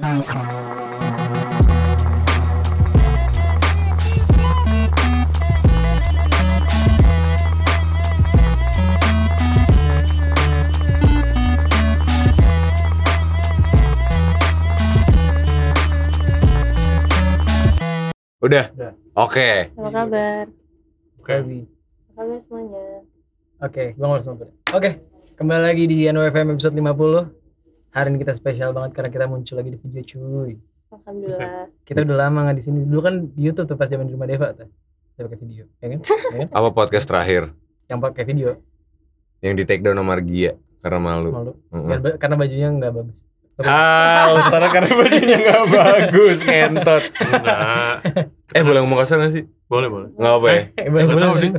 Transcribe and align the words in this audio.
Udah. 0.00 0.16
Udah. 18.72 18.96
Oke. 19.20 19.68
Apa 19.76 19.90
kabar? 19.92 20.48
Gabi. 21.20 21.68
Apa 22.08 22.24
kabar 22.24 22.38
semuanya? 22.40 23.04
Oke, 23.60 23.92
gua 24.00 24.16
ngurus 24.16 24.32
mobil. 24.32 24.48
Oke, 24.72 24.96
kembali 25.36 25.60
lagi 25.60 25.84
di 25.84 26.08
NOFM 26.08 26.56
episode 26.56 26.72
50. 26.72 27.39
Hari 27.90 28.06
ini 28.08 28.18
kita 28.18 28.32
spesial 28.32 28.70
banget 28.70 28.94
karena 28.94 29.10
kita 29.10 29.26
muncul 29.26 29.58
lagi 29.58 29.74
di 29.74 29.78
video 29.78 30.02
cuy. 30.04 30.54
Alhamdulillah. 30.90 31.66
Kita 31.82 31.98
udah 32.00 32.16
lama 32.20 32.38
nggak 32.46 32.56
di 32.56 32.64
sini. 32.64 32.78
Dulu 32.86 33.00
kan 33.00 33.14
di 33.28 33.42
YouTube 33.42 33.66
tuh 33.66 33.74
pas 33.74 33.86
zaman 33.86 34.06
di 34.06 34.14
rumah 34.14 34.26
Deva 34.26 34.54
tuh. 34.54 34.70
Kita 35.12 35.26
pakai 35.26 35.38
video, 35.38 35.64
ya 35.76 35.86
kan? 35.88 35.98
Ya 36.00 36.38
kan? 36.38 36.48
Apa 36.50 36.68
podcast 36.70 37.04
terakhir 37.04 37.52
Yang 37.90 38.00
pakai 38.00 38.22
video, 38.24 38.50
yang 39.42 39.52
di 39.52 39.66
take 39.66 39.82
down 39.82 39.98
sama 39.98 40.16
Gia 40.22 40.54
karena 40.80 40.98
malu. 40.98 41.28
malu. 41.28 41.52
Biar 41.68 42.00
ba- 42.00 42.16
Karena 42.16 42.36
bajunya 42.38 42.68
nggak 42.70 42.92
bagus. 42.94 43.18
Ah, 43.60 44.38
sekarang 44.40 44.70
karena 44.70 44.92
bajunya 44.96 45.36
nggak 45.36 45.64
bagus, 45.68 46.38
ngentot. 46.40 47.02
Enggak. 47.12 47.94
Eh, 48.50 48.62
boleh 48.62 48.80
ngomong 48.80 48.98
kasar 48.98 49.20
gak 49.20 49.34
sih? 49.34 49.44
Boleh, 49.66 49.90
boleh. 49.90 50.08
Nggak 50.14 50.32
apa 50.32 50.46
ya? 50.48 50.60
Eh, 50.78 50.88
boleh, 50.88 51.02
nggak 51.04 51.16
boleh 51.18 51.30
sih. 51.36 51.50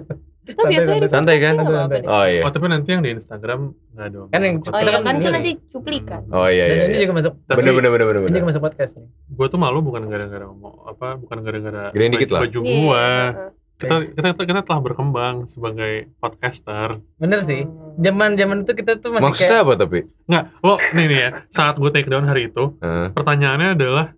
Kita 0.41 0.57
Santai, 0.57 0.73
biasanya 0.73 0.99
di 0.99 1.07
santai 1.07 1.35
kan? 1.37 1.53
nggak 1.53 1.69
Santai, 1.77 1.99
deh. 2.01 2.09
Oh 2.09 2.25
iya. 2.25 2.41
Oh, 2.41 2.49
tapi 2.49 2.65
nanti 2.65 2.89
yang 2.89 3.01
di 3.01 3.11
Instagram 3.13 3.59
enggak 3.93 4.07
dong. 4.09 4.27
Kan 4.27 4.41
yang- 4.41 4.57
Oh 4.57 4.63
Kita 4.63 4.77
iya 4.81 4.91
kan 4.91 5.01
kan 5.03 5.13
itu 5.15 5.29
nanti 5.29 5.51
cuplikan. 5.67 6.21
Oh 6.29 6.47
iya 6.47 6.63
Dan 6.65 6.73
iya. 6.73 6.83
ini 6.83 6.91
iya. 6.91 7.01
juga 7.03 7.13
masuk. 7.15 7.33
Tapi 7.43 7.57
Bener 7.57 7.73
bener 7.75 7.89
bener 7.91 8.05
bener. 8.07 8.21
Ini 8.25 8.35
juga 8.35 8.47
masuk 8.49 8.61
podcast 8.63 8.91
nih. 8.95 9.07
gue 9.07 9.47
tuh 9.47 9.59
malu 9.59 9.79
bukan 9.79 10.01
gara-gara 10.03 10.43
ngomong 10.43 10.75
apa, 10.83 11.07
bukan 11.15 11.37
gara-gara 11.39 11.83
Gedein 11.89 12.11
dikit 12.11 12.27
baju- 12.27 12.33
lah. 12.33 12.41
baju 12.43 12.59
Iya, 12.59 12.73
gua. 12.75 13.05
heeh. 13.05 13.49
Kita, 13.77 13.95
kita 14.13 14.27
kita 14.31 14.43
kita 14.45 14.61
telah 14.61 14.79
berkembang 14.79 15.35
sebagai 15.47 15.93
podcaster. 16.17 17.01
Bener 17.17 17.41
sih. 17.41 17.65
Zaman 17.97 18.33
zaman 18.33 18.57
itu 18.61 18.73
kita 18.73 18.97
tuh 18.97 19.09
masih 19.11 19.25
Maksudnya 19.27 19.49
kayak 19.51 19.63
apa 19.63 19.73
tapi? 19.75 19.99
Enggak, 20.25 20.43
lo 20.59 20.73
nih 20.91 21.05
nih 21.07 21.19
ya, 21.19 21.29
saat 21.49 21.75
gue 21.75 21.89
take 21.89 22.05
down 22.05 22.21
hari 22.23 22.45
itu, 22.45 22.77
pertanyaannya 23.09 23.73
adalah 23.73 24.13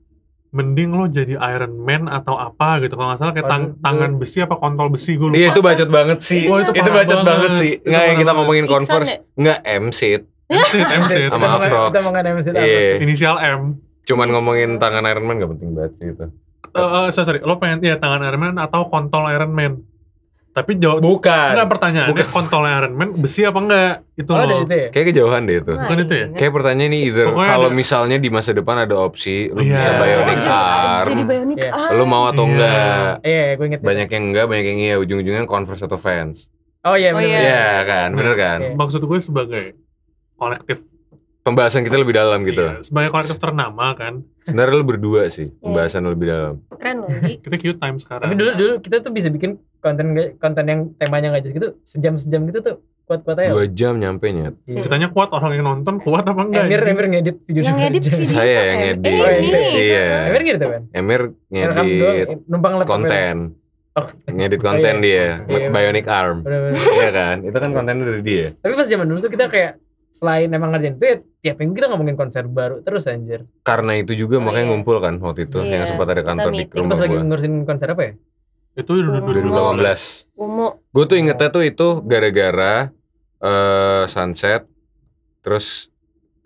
mending 0.54 0.94
lo 0.94 1.06
jadi 1.06 1.34
Iron 1.50 1.74
Man 1.76 2.06
atau 2.06 2.38
apa 2.38 2.78
gitu 2.78 2.94
kalau 2.94 3.10
nggak 3.10 3.20
salah 3.20 3.34
kayak 3.34 3.50
tang- 3.50 3.74
tangan 3.80 4.12
besi 4.16 4.38
apa 4.40 4.54
kontol 4.54 4.88
besi 4.88 5.18
gue 5.18 5.28
lupa. 5.28 5.36
Iya 5.36 5.50
itu 5.50 5.60
bacot 5.60 5.90
banget 5.90 6.20
sih. 6.22 6.46
Oh, 6.46 6.62
itu, 6.62 6.72
itu 6.72 6.86
bacot 6.88 7.18
banget. 7.18 7.26
banget 7.28 7.52
sih. 7.58 7.72
Itu 7.76 7.84
Nggak 7.84 7.90
yang 7.90 8.06
parah 8.06 8.14
kita 8.14 8.24
banget. 8.24 8.38
ngomongin 8.38 8.66
converse. 8.68 9.10
ya? 9.10 9.18
Nggak 9.36 9.60
MC. 9.82 10.00
MC, 10.46 10.72
MC. 10.78 11.12
Kita 11.20 11.34
Sama 11.34 11.42
mau- 11.44 11.58
Afrox. 11.58 11.90
Kita 11.90 12.02
MC 12.30 12.48
Iya. 12.54 12.92
Inisial 13.00 13.36
M. 13.42 13.62
Cuman 14.04 14.28
ngomongin 14.30 14.70
tangan 14.78 15.04
Iron 15.04 15.24
Man 15.24 15.36
gak 15.38 15.50
penting 15.50 15.70
banget 15.74 15.94
sih 15.96 16.08
itu. 16.08 16.26
Eh, 16.70 16.78
eh, 16.78 17.08
sorry, 17.10 17.26
sorry, 17.28 17.40
lo 17.42 17.58
pengen 17.58 17.82
ya 17.82 17.98
tangan 17.98 18.22
Iron 18.22 18.38
Man 18.38 18.56
atau 18.58 18.86
kontol 18.86 19.26
Iron 19.28 19.50
Man? 19.50 19.82
Tapi 20.54 20.78
jawab 20.78 21.02
Bukan. 21.02 21.58
Enggak 21.58 21.66
pertanyaannya 21.68 22.26
kontol 22.30 22.62
Iron 22.64 22.94
Man 22.94 23.10
besi 23.18 23.42
apa 23.42 23.58
enggak? 23.58 23.94
Itu 24.14 24.30
Oh, 24.32 24.38
loh. 24.38 24.46
ada 24.46 24.56
itu 24.62 24.74
ya? 24.78 24.88
Kayak 24.94 25.06
kejauhan 25.10 25.42
deh 25.44 25.58
itu. 25.58 25.74
Bukan 25.74 25.98
itu 26.00 26.14
ya? 26.14 26.26
Nah, 26.26 26.38
Kayak 26.38 26.52
pertanyaan 26.54 26.88
ini 26.88 26.98
either 27.04 27.28
kalau 27.34 27.70
misalnya 27.70 28.18
di 28.18 28.30
masa 28.30 28.54
depan 28.54 28.78
ada 28.80 28.96
opsi 28.96 29.50
lu 29.50 29.60
Iya. 29.60 29.74
bisa 29.74 29.90
Oh, 29.90 29.98
bionic 30.00 30.38
jadi, 30.38 30.50
arm, 30.54 31.08
jadi 31.10 31.24
bionic 31.26 31.58
Iya. 31.58 31.72
arm. 31.74 31.92
lu 31.92 32.04
mau 32.06 32.24
atau 32.28 32.46
Iya. 32.46 32.52
enggak? 32.54 33.12
Iya, 33.24 33.44
gue 33.52 33.66
inget. 33.66 33.80
Banyak 33.82 34.08
yang 34.08 34.24
enggak, 34.30 34.46
banyak 34.46 34.66
yang 34.68 34.80
iya. 34.80 34.96
Ujung-ujungnya 34.96 35.44
Converse 35.44 35.84
atau 35.84 35.98
Vans. 35.98 36.38
Oh 36.84 36.94
iya, 36.94 37.10
Oh, 37.10 37.18
bener, 37.18 37.26
iya. 37.26 37.34
bener. 37.34 37.50
Iya 37.50 37.66
kan, 37.84 38.10
bener 38.14 38.36
kan? 38.36 38.60
Oke. 38.62 38.76
Maksud 38.78 39.02
gue 39.02 39.20
sebagai 39.20 39.64
kolektif 40.36 40.78
Pembahasan 41.44 41.84
kita 41.84 42.00
lebih 42.00 42.16
dalam 42.16 42.40
gitu. 42.48 42.64
iya, 42.64 42.80
sebagai 42.80 43.12
kolektif 43.12 43.36
ternama 43.36 43.92
kan. 43.94 44.24
Sebenarnya 44.48 44.74
lu 44.74 44.88
berdua 44.88 45.28
sih, 45.28 45.52
pembahasan 45.60 46.08
lu 46.08 46.16
lebih 46.16 46.32
dalam. 46.32 46.56
Keren 46.72 47.04
loh. 47.04 47.12
Kita 47.20 47.56
cute 47.60 47.76
time 47.78 47.98
sekarang. 48.00 48.24
Tapi 48.24 48.34
dulu 48.34 48.52
dulu 48.56 48.74
kita 48.80 49.04
tuh 49.04 49.12
bisa 49.12 49.28
bikin 49.28 49.60
konten 49.78 50.16
konten 50.40 50.64
yang 50.64 50.80
temanya 50.96 51.36
nggak 51.36 51.44
jelas 51.44 51.56
gitu 51.60 51.70
sejam 51.84 52.16
sejam 52.16 52.48
gitu 52.48 52.64
tuh 52.64 52.76
kuat-kuat 53.04 53.44
aja. 53.44 53.52
Dua 53.52 53.68
jam 53.68 54.00
nyampe 54.00 54.32
nyet. 54.32 54.56
Iya. 54.64 54.88
Kitanya 54.88 55.12
kuat 55.12 55.36
orang 55.36 55.52
yang 55.52 55.66
nonton 55.68 56.00
kuat 56.00 56.24
apa 56.24 56.42
enggak? 56.42 56.64
Emir? 56.64 56.80
Emir 56.88 57.06
ngedit 57.12 57.38
video 57.44 57.62
Yang 57.62 57.76
dua 57.76 57.84
edit 57.84 58.02
jam. 58.02 58.14
video 58.16 58.36
Saya 58.40 58.62
yang 58.64 58.80
Em. 58.80 58.88
edit. 58.96 59.04
Eh, 59.04 59.20
Oh, 59.20 59.30
ini. 59.36 59.52
Iya. 59.76 60.06
Emir 60.32 60.42
gitu 60.48 60.66
kan? 60.72 60.82
Emir 60.96 61.22
doang, 61.28 61.88
ngedit 61.92 62.40
numpang 62.48 62.74
konten, 62.88 63.36
Oh. 63.94 64.08
ngedit 64.26 64.60
Oh, 64.60 64.64
konten 64.64 64.94
iya. 65.04 65.44
dia, 65.44 65.60
Iya. 65.60 65.68
bionic 65.70 66.08
arm. 66.08 66.38
Iya 66.96 67.10
kan? 67.12 67.36
Itu 67.44 67.58
kan 67.60 67.70
kontennya 67.70 68.04
dari 68.08 68.24
dia. 68.24 68.48
Tapi 68.56 68.74
pas 68.74 68.88
zaman 68.88 69.06
dulu 69.06 69.20
tuh 69.20 69.32
kita 69.36 69.52
kayak 69.52 69.72
selain 70.14 70.46
emang 70.48 70.70
ngerjain 70.70 70.94
itu 70.94 71.06
ya 71.10 71.18
tiap 71.42 71.56
minggu 71.58 71.74
kita 71.74 71.90
ngomongin 71.90 72.14
konser 72.14 72.46
baru 72.46 72.86
terus 72.86 73.10
anjir. 73.10 73.50
Karena 73.62 73.98
itu 73.98 74.14
juga 74.14 74.38
Oh, 74.38 74.46
makanya 74.46 74.64
iya. 74.64 74.72
ngumpul 74.72 74.98
kan 75.02 75.18
waktu 75.18 75.50
itu 75.50 75.58
Iya, 75.58 75.74
yang 75.74 75.84
sempat 75.90 76.08
ada 76.08 76.22
kantor 76.22 76.52
di 76.54 76.64
rumah 76.70 76.88
pas 76.88 77.00
lagi 77.02 77.16
ngurusin 77.18 77.54
konser 77.66 77.88
apa 77.90 78.04
ya? 78.06 78.14
Itu 78.74 78.92
udah 78.94 79.20
Hmm. 79.20 79.26
2018. 79.26 80.30
Umo. 80.38 80.68
Gue 80.90 81.06
tuh 81.06 81.18
ingetnya 81.18 81.50
tuh 81.50 81.64
itu 81.64 81.88
gara-gara 82.04 82.94
eh 83.42 84.04
sunset, 84.08 84.70
terus 85.42 85.90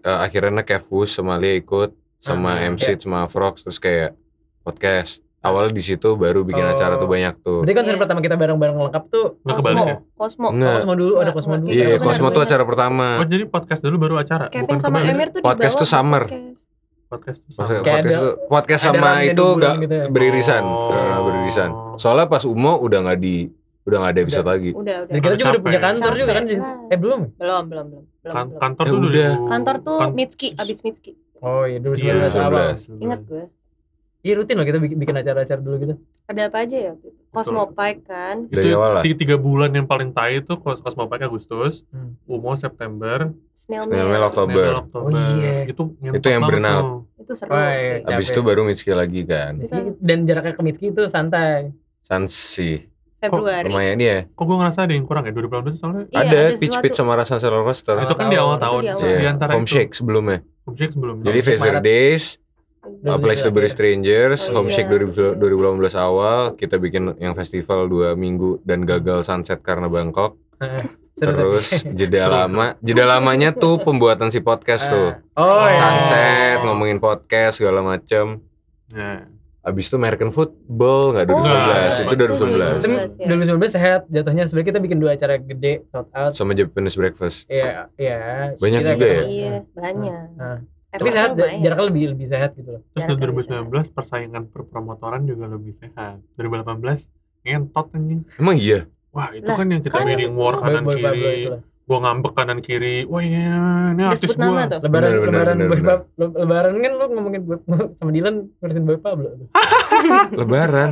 eh, 0.01 0.17
akhirnya 0.17 0.63
Kevus 0.63 1.13
sama 1.13 1.35
Lia 1.35 1.53
ikut, 1.53 1.91
sama 2.17 2.57
Ah, 2.57 2.66
MC 2.66 2.97
sama 2.97 3.28
Frogs, 3.28 3.61
terus 3.61 3.78
kayak 3.78 4.16
podcast. 4.63 5.19
Awalnya 5.37 5.69
di 5.69 5.81
situ 5.81 6.09
baru 6.13 6.41
bikin 6.41 6.59
Oh. 6.61 6.73
acara 6.73 6.97
tuh 6.97 7.05
banyak 7.05 7.33
tuh. 7.39 7.61
Berarti 7.61 7.73
konser 7.73 7.93
Iya. 7.93 8.01
pertama 8.01 8.19
kita 8.19 8.35
bareng-bareng 8.35 8.75
lengkap 8.79 9.03
tuh 9.07 9.25
Nggak 9.39 9.55
Cosmo. 9.55 9.69
kebalik 9.69 9.85
ya? 9.85 9.97
Cosmo. 10.13 10.47
Nggak. 10.49 10.73
Cosmo 10.75 10.93
dulu, 10.93 11.13
ada 11.15 11.31
Cosmo 11.31 11.51
nggak. 11.51 11.61
dulu. 11.61 11.71
Iya, 11.71 11.85
Bener, 11.87 12.01
Cosmo 12.03 12.27
tuh 12.29 12.41
acara 12.41 12.63
pertama. 12.63 13.05
Oh 13.15 13.25
jadi 13.25 13.43
podcast 13.45 13.81
dulu 13.81 13.95
baru 13.97 14.15
acara, 14.17 14.45
Kevin 14.47 14.63
bukan 14.65 14.77
sama 14.77 14.97
kebalik. 14.97 15.13
Emir 15.13 15.27
tuh 15.29 15.41
Podcast 15.41 15.73
di 15.73 15.79
tuh 15.79 15.87
summer. 15.87 16.23
Podcast. 16.25 16.63
Podcast 17.07 17.37
tuh 17.39 17.51
Podcast, 17.53 17.71
sama. 17.71 17.79
Kayak 17.79 17.95
podcast, 17.95 18.19
tuh- 18.19 18.35
podcast 18.49 18.83
ada 18.83 18.89
sama 18.91 19.11
itu 19.23 19.45
gak 19.55 19.75
gitu 19.79 19.95
ya. 19.95 20.05
beririsan, 20.09 20.63
Oh. 20.65 20.91
Eh, 20.91 21.19
beririsan. 21.23 21.69
Soalnya 21.95 22.25
pas 22.27 22.43
Umo 22.43 22.73
udah 22.77 22.99
nggak 22.99 23.17
di, 23.17 23.35
udah 23.85 23.97
nggak 23.97 24.11
ada 24.11 24.19
episode 24.19 24.43
lagi. 24.43 24.69
Udah, 24.73 24.95
udah. 25.05 25.13
Dan 25.13 25.19
kita 25.21 25.35
juga 25.37 25.49
udah 25.53 25.63
punya 25.63 25.79
kantor 25.79 26.11
juga 26.17 26.31
kan. 26.33 26.43
Eh 26.83 26.97
belum? 26.99 27.21
Belum, 27.31 27.63
belum, 27.63 27.85
belum. 27.87 28.03
Belum, 28.19 28.33
Kan- 28.35 28.47
belum. 28.49 28.59
kantor 28.59 28.83
Eh, 28.83 28.89
tuh 28.89 28.97
udah. 28.99 29.07
2000 29.31 29.47
Kantor 29.47 29.75
tuh 29.79 29.97
kan- 29.97 30.11
Mitski, 30.11 30.47
abis 30.51 30.79
Mitski. 30.83 31.11
Oh 31.37 31.63
iya 31.63 31.77
2019 31.77 32.33
Iya, 32.33 32.41
awal. 32.43 32.75
2019. 32.75 32.99
Ingat 32.99 33.19
gue. 33.23 33.43
Iya 34.19 34.33
rutin 34.35 34.53
loh 34.53 34.66
kita 34.66 34.78
bikin, 34.78 34.97
bikin 34.97 35.16
acara-acara 35.16 35.57
dulu 35.57 35.75
gitu. 35.78 35.94
Ada 36.25 36.50
apa 36.50 36.57
aja 36.59 36.75
ya 36.75 36.89
waktu 36.91 37.07
itu? 37.07 37.19
Cosmo 37.29 37.63
Pike 37.69 38.01
kan. 38.03 38.35
Dari 38.45 38.66
Itu 38.66 38.75
awal 38.75 38.89
lah. 38.91 39.01
tiga, 39.01 39.16
tiga 39.16 39.35
bulan 39.38 39.69
yang 39.72 39.85
paling 39.85 40.09
tai 40.09 40.41
itu 40.41 40.57
Cos- 40.57 40.81
Cosmopack 40.81 41.22
Agustus, 41.22 41.85
Hmm. 41.88 42.17
Umo 42.25 42.51
September, 42.53 43.29
Snail 43.51 43.85
Mail. 43.85 44.23
Oktober. 44.23 44.83
Oh, 44.91 45.07
iya. 45.38 45.63
Itu 45.63 45.94
Itu 45.95 46.28
yang 46.28 46.41
burnout. 46.41 47.05
Itu 47.16 47.31
seru 47.33 47.50
Oh, 47.50 47.61
iya. 47.61 48.01
sih. 48.01 48.09
Abis 48.09 48.28
itu 48.28 48.41
baru 48.41 48.61
Mitski 48.63 48.91
lagi 48.91 49.22
kan. 49.23 49.57
Bisa. 49.57 49.79
Dan 49.95 50.25
jaraknya 50.25 50.51
ke 50.51 50.61
Mitski 50.61 50.85
itu 50.89 51.05
santai. 51.05 51.72
Sansi. 52.01 52.84
Februari. 53.17 53.66
Lumayan 53.66 53.97
dia. 53.97 54.17
Kok 54.28 54.44
gue 54.44 54.57
ngerasa 54.57 54.79
ada 54.84 54.94
yang 54.94 55.01
kurang 55.03 55.23
ya 55.23 55.31
2018 55.31 55.41
itu 55.67 55.79
soalnya 55.79 56.03
Iya, 56.07 56.17
ada 56.19 56.39
sesuatu. 56.47 56.59
Peach 56.59 56.75
Peach 56.79 56.95
sama 56.95 57.13
Rasa 57.13 57.35
Roller 57.39 57.66
Coaster. 57.66 57.95
Itu 57.99 58.13
kan 58.13 58.25
di 58.28 58.38
awal 58.38 58.57
tahun 58.57 58.81
di 58.84 58.89
awal. 58.91 59.17
di 59.17 59.25
antara 59.25 59.51
Home 59.53 59.63
itu 59.63 59.73
Shake 59.73 59.94
sebelumnya. 59.94 60.38
Homeshake 60.63 60.94
sebelum 60.94 61.16
Jadi 61.17 61.29
Homeshake 61.31 61.57
Fazer 61.57 61.73
Maret. 61.73 61.84
Days, 61.84 62.23
A 63.05 63.17
Place 63.17 63.41
to 63.41 63.49
Bury 63.49 63.67
Strangers, 63.67 64.47
Oh, 64.47 64.59
Homeshake 64.59 64.87
iya. 64.87 64.99
2000 65.03 65.35
2018 65.35 65.95
awal, 65.97 66.39
kita 66.53 66.75
bikin 66.75 67.15
yang 67.17 67.31
festival 67.31 67.85
dua 67.85 68.13
minggu 68.13 68.59
dan 68.61 68.81
gagal 68.81 69.23
sunset 69.23 69.59
karena 69.59 69.85
Bangkok. 69.85 70.35
Seru 71.11 71.33
Terus 71.53 71.81
jeda 71.99 72.25
lama, 72.27 72.77
jeda 72.79 73.05
lamanya 73.07 73.49
tuh 73.49 73.77
pembuatan 73.77 74.29
si 74.29 74.39
podcast 74.39 74.87
tuh. 74.87 75.17
Oh 75.33 75.65
iya. 75.65 75.77
Sunset, 75.77 76.57
ngomongin 76.61 76.97
podcast 76.97 77.57
segala 77.57 77.79
macem. 77.79 78.41
ya. 78.89 79.25
Abis 79.59 79.91
itu 79.91 79.95
American 79.95 80.31
Football 80.31 81.11
nggak 81.11 81.25
Oh, 81.27 81.43
2019, 81.43 81.43
iya. 81.43 81.87
itu 81.99 82.15
2019. 82.15 82.79
Tapi 82.79 82.87
2019, 82.87 83.19
ya. 83.19 83.27
2019 83.27 83.67
sehat 83.69 84.01
jatuhnya 84.07 84.43
sebenarnya 84.45 84.69
kita 84.69 84.79
bikin 84.79 84.97
dua 84.97 85.11
acara 85.11 85.35
gede 85.35 85.73
sold 85.89 86.07
out. 86.09 86.31
Sama 86.33 86.55
Japanese 86.55 86.95
Breakfast. 86.95 87.43
Iya, 87.47 87.91
iya. 87.95 88.55
Banyak 88.55 88.79
Kita- 88.79 88.91
juga 88.93 89.05
ya? 89.05 89.13
kita- 89.17 89.27
Iya, 89.27 89.53
banyak. 89.69 90.25
Nah, 90.33 90.57
tapi 90.87 91.09
sehat 91.11 91.35
lumayan. 91.35 91.59
jaraknya 91.59 91.85
lebih 91.91 92.03
lebih 92.15 92.27
sehat 92.31 92.51
gitu 92.55 92.69
loh. 92.79 92.81
Terus 92.95 93.03
Jaraknya 93.19 93.67
2019 93.67 93.91
persaingan 93.91 94.43
perpromotoran 94.47 95.22
juga 95.28 95.45
lebih 95.51 95.73
sehat. 95.75 96.23
2018 96.39 97.11
ngentot 97.43 97.87
anjing. 97.91 98.22
Emang 98.39 98.55
iya? 98.55 98.87
Wah, 99.11 99.31
itu 99.35 99.47
Lah, 99.47 99.57
kan 99.59 99.67
yang 99.67 99.81
kita 99.84 99.95
kan 99.97 100.07
bidding 100.07 100.35
war 100.35 100.55
kanan 100.59 100.84
kiri. 100.87 101.59
Gua 101.87 102.03
ngambek 102.03 102.35
kanan 102.35 102.59
kiri. 102.59 103.07
Wah, 103.07 103.23
iya, 103.23 103.55
ini 103.95 104.03
artis 104.03 104.35
nama 104.35 104.67
tuh. 104.67 104.84
Lebaran 104.84 105.07
Bener, 105.07 105.16
bener, 105.16 105.31
lebaran 105.31 105.55
bener, 105.55 105.67
boy 105.67 105.78
bener. 105.79 105.97
Le- 106.13 106.35
lebaran 106.37 106.73
kan 106.78 106.91
lu 106.93 107.05
ngomongin 107.09 107.41
sama 107.97 108.11
Dylan 108.11 108.35
ngurusin 108.59 108.84
boy 108.84 108.99
Pablo. 108.99 109.28
Lebaran. 110.39 110.89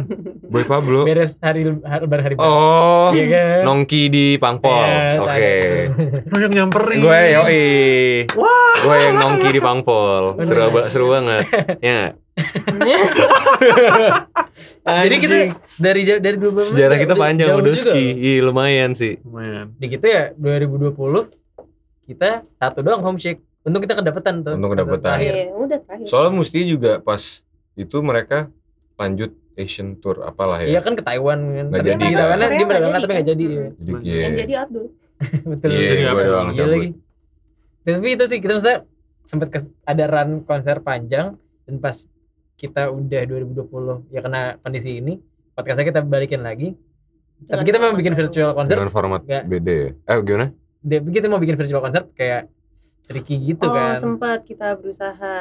Boy 0.48 0.64
Pablo. 0.64 1.04
Beres 1.04 1.36
hari, 1.38 1.68
hari 1.84 2.02
lebaran 2.02 2.24
hari. 2.24 2.36
Oh, 2.40 3.12
Iya 3.12 3.24
kan? 3.28 3.60
nongki 3.68 4.02
di 4.08 4.26
Pangpol. 4.40 4.72
Iya, 4.72 5.20
Oke. 5.20 5.56
Lu 6.26 6.38
yang 6.40 6.54
nyamperin. 6.56 6.98
Gue 6.98 7.20
yoi. 7.36 7.64
Gue 8.80 8.96
yang 8.98 9.16
nongki 9.20 9.50
di 9.52 9.60
Pangpol. 9.60 10.40
Seru, 10.42 10.64
seru 10.88 11.06
banget. 11.12 11.44
Ya. 11.84 12.16
Jadi 14.86 15.16
kita 15.18 15.36
dari 15.80 16.02
dari 16.20 16.36
2019 16.38 16.76
sejarah 16.76 16.98
kita 17.00 17.14
udah 17.16 17.24
panjang 17.24 17.48
udah 17.56 17.72
juga 17.72 17.92
ski. 17.96 18.06
Iya, 18.16 18.40
lumayan 18.44 18.92
sih. 18.92 19.14
Lumayan. 19.24 19.72
Di 19.80 19.86
gitu 19.88 20.06
ya 20.08 20.36
2020 20.36 20.96
kita 22.06 22.30
satu 22.60 22.80
doang 22.86 23.02
homeshake 23.02 23.42
untung 23.66 23.82
kita 23.82 23.98
kedapetan 23.98 24.46
tuh 24.46 24.54
Untung 24.54 24.72
kedapetan. 24.76 25.18
Iya, 25.18 25.56
udah 25.56 25.78
terakhir. 25.82 26.06
Soalnya 26.06 26.32
mesti 26.38 26.60
juga 26.68 26.92
pas 27.00 27.24
itu 27.76 27.98
mereka 28.04 28.52
lanjut 28.96 29.32
Asian 29.56 29.96
Tour 29.96 30.22
apalah 30.24 30.60
Iya 30.62 30.80
ya. 30.80 30.82
kan 30.84 30.94
ke 30.94 31.04
Taiwan 31.04 31.40
kan. 31.40 31.66
Tapi 31.72 31.88
jadi. 31.88 32.04
di 32.04 32.14
Taiwan 32.14 32.38
Korea 32.38 32.50
dia 32.52 32.60
nggak 32.60 32.68
berangkat 32.68 32.86
jadi 32.86 33.00
tapi 33.00 33.14
nggak 33.16 33.26
kan? 33.26 33.32
jadi. 33.32 33.44
iya. 33.46 33.66
Jadi 33.80 33.90
Yang 33.90 34.04
iya. 34.04 34.22
Yang 34.22 34.36
jadi 34.36 34.54
Abdul. 34.60 34.86
Betul. 35.56 35.68
Iya, 35.72 35.80
Jadi 35.80 36.02
gue 36.04 36.12
apa 36.12 36.22
doang 36.22 36.46
Iya 36.46 36.56
cabut. 36.60 36.74
lagi. 36.76 36.90
Tapi 37.86 38.08
itu 38.12 38.24
sih 38.28 38.40
kita 38.44 38.52
maksudnya 38.54 38.78
sempat 39.26 39.48
ada 39.88 40.04
run 40.06 40.30
konser 40.44 40.78
panjang 40.84 41.28
dan 41.66 41.76
pas 41.80 41.98
kita 42.56 42.88
udah 42.88 43.22
2020 43.24 44.10
ya 44.10 44.20
kena 44.20 44.42
kondisi 44.58 44.98
ini 44.98 45.20
podcastnya 45.52 45.86
kita 45.86 46.02
balikin 46.02 46.40
lagi. 46.40 46.76
Tapi 47.38 47.64
kita 47.64 47.78
mau 47.78 47.92
bikin 47.92 48.12
baru. 48.12 48.22
virtual 48.22 48.50
konser. 48.52 48.76
Dengan 48.76 48.90
format 48.90 49.22
Nggak. 49.22 49.44
beda 49.46 49.74
ya. 49.74 49.90
Eh 50.06 50.18
gimana? 50.22 50.48
Dia 50.80 51.00
kita 51.02 51.28
mau 51.28 51.38
bikin 51.38 51.56
virtual 51.56 51.80
konser 51.80 52.08
kayak 52.12 52.48
tricky 53.04 53.36
gitu 53.46 53.62
oh, 53.62 53.70
kan 53.70 53.94
sempat 53.94 54.42
kita 54.42 54.74
berusaha. 54.76 55.36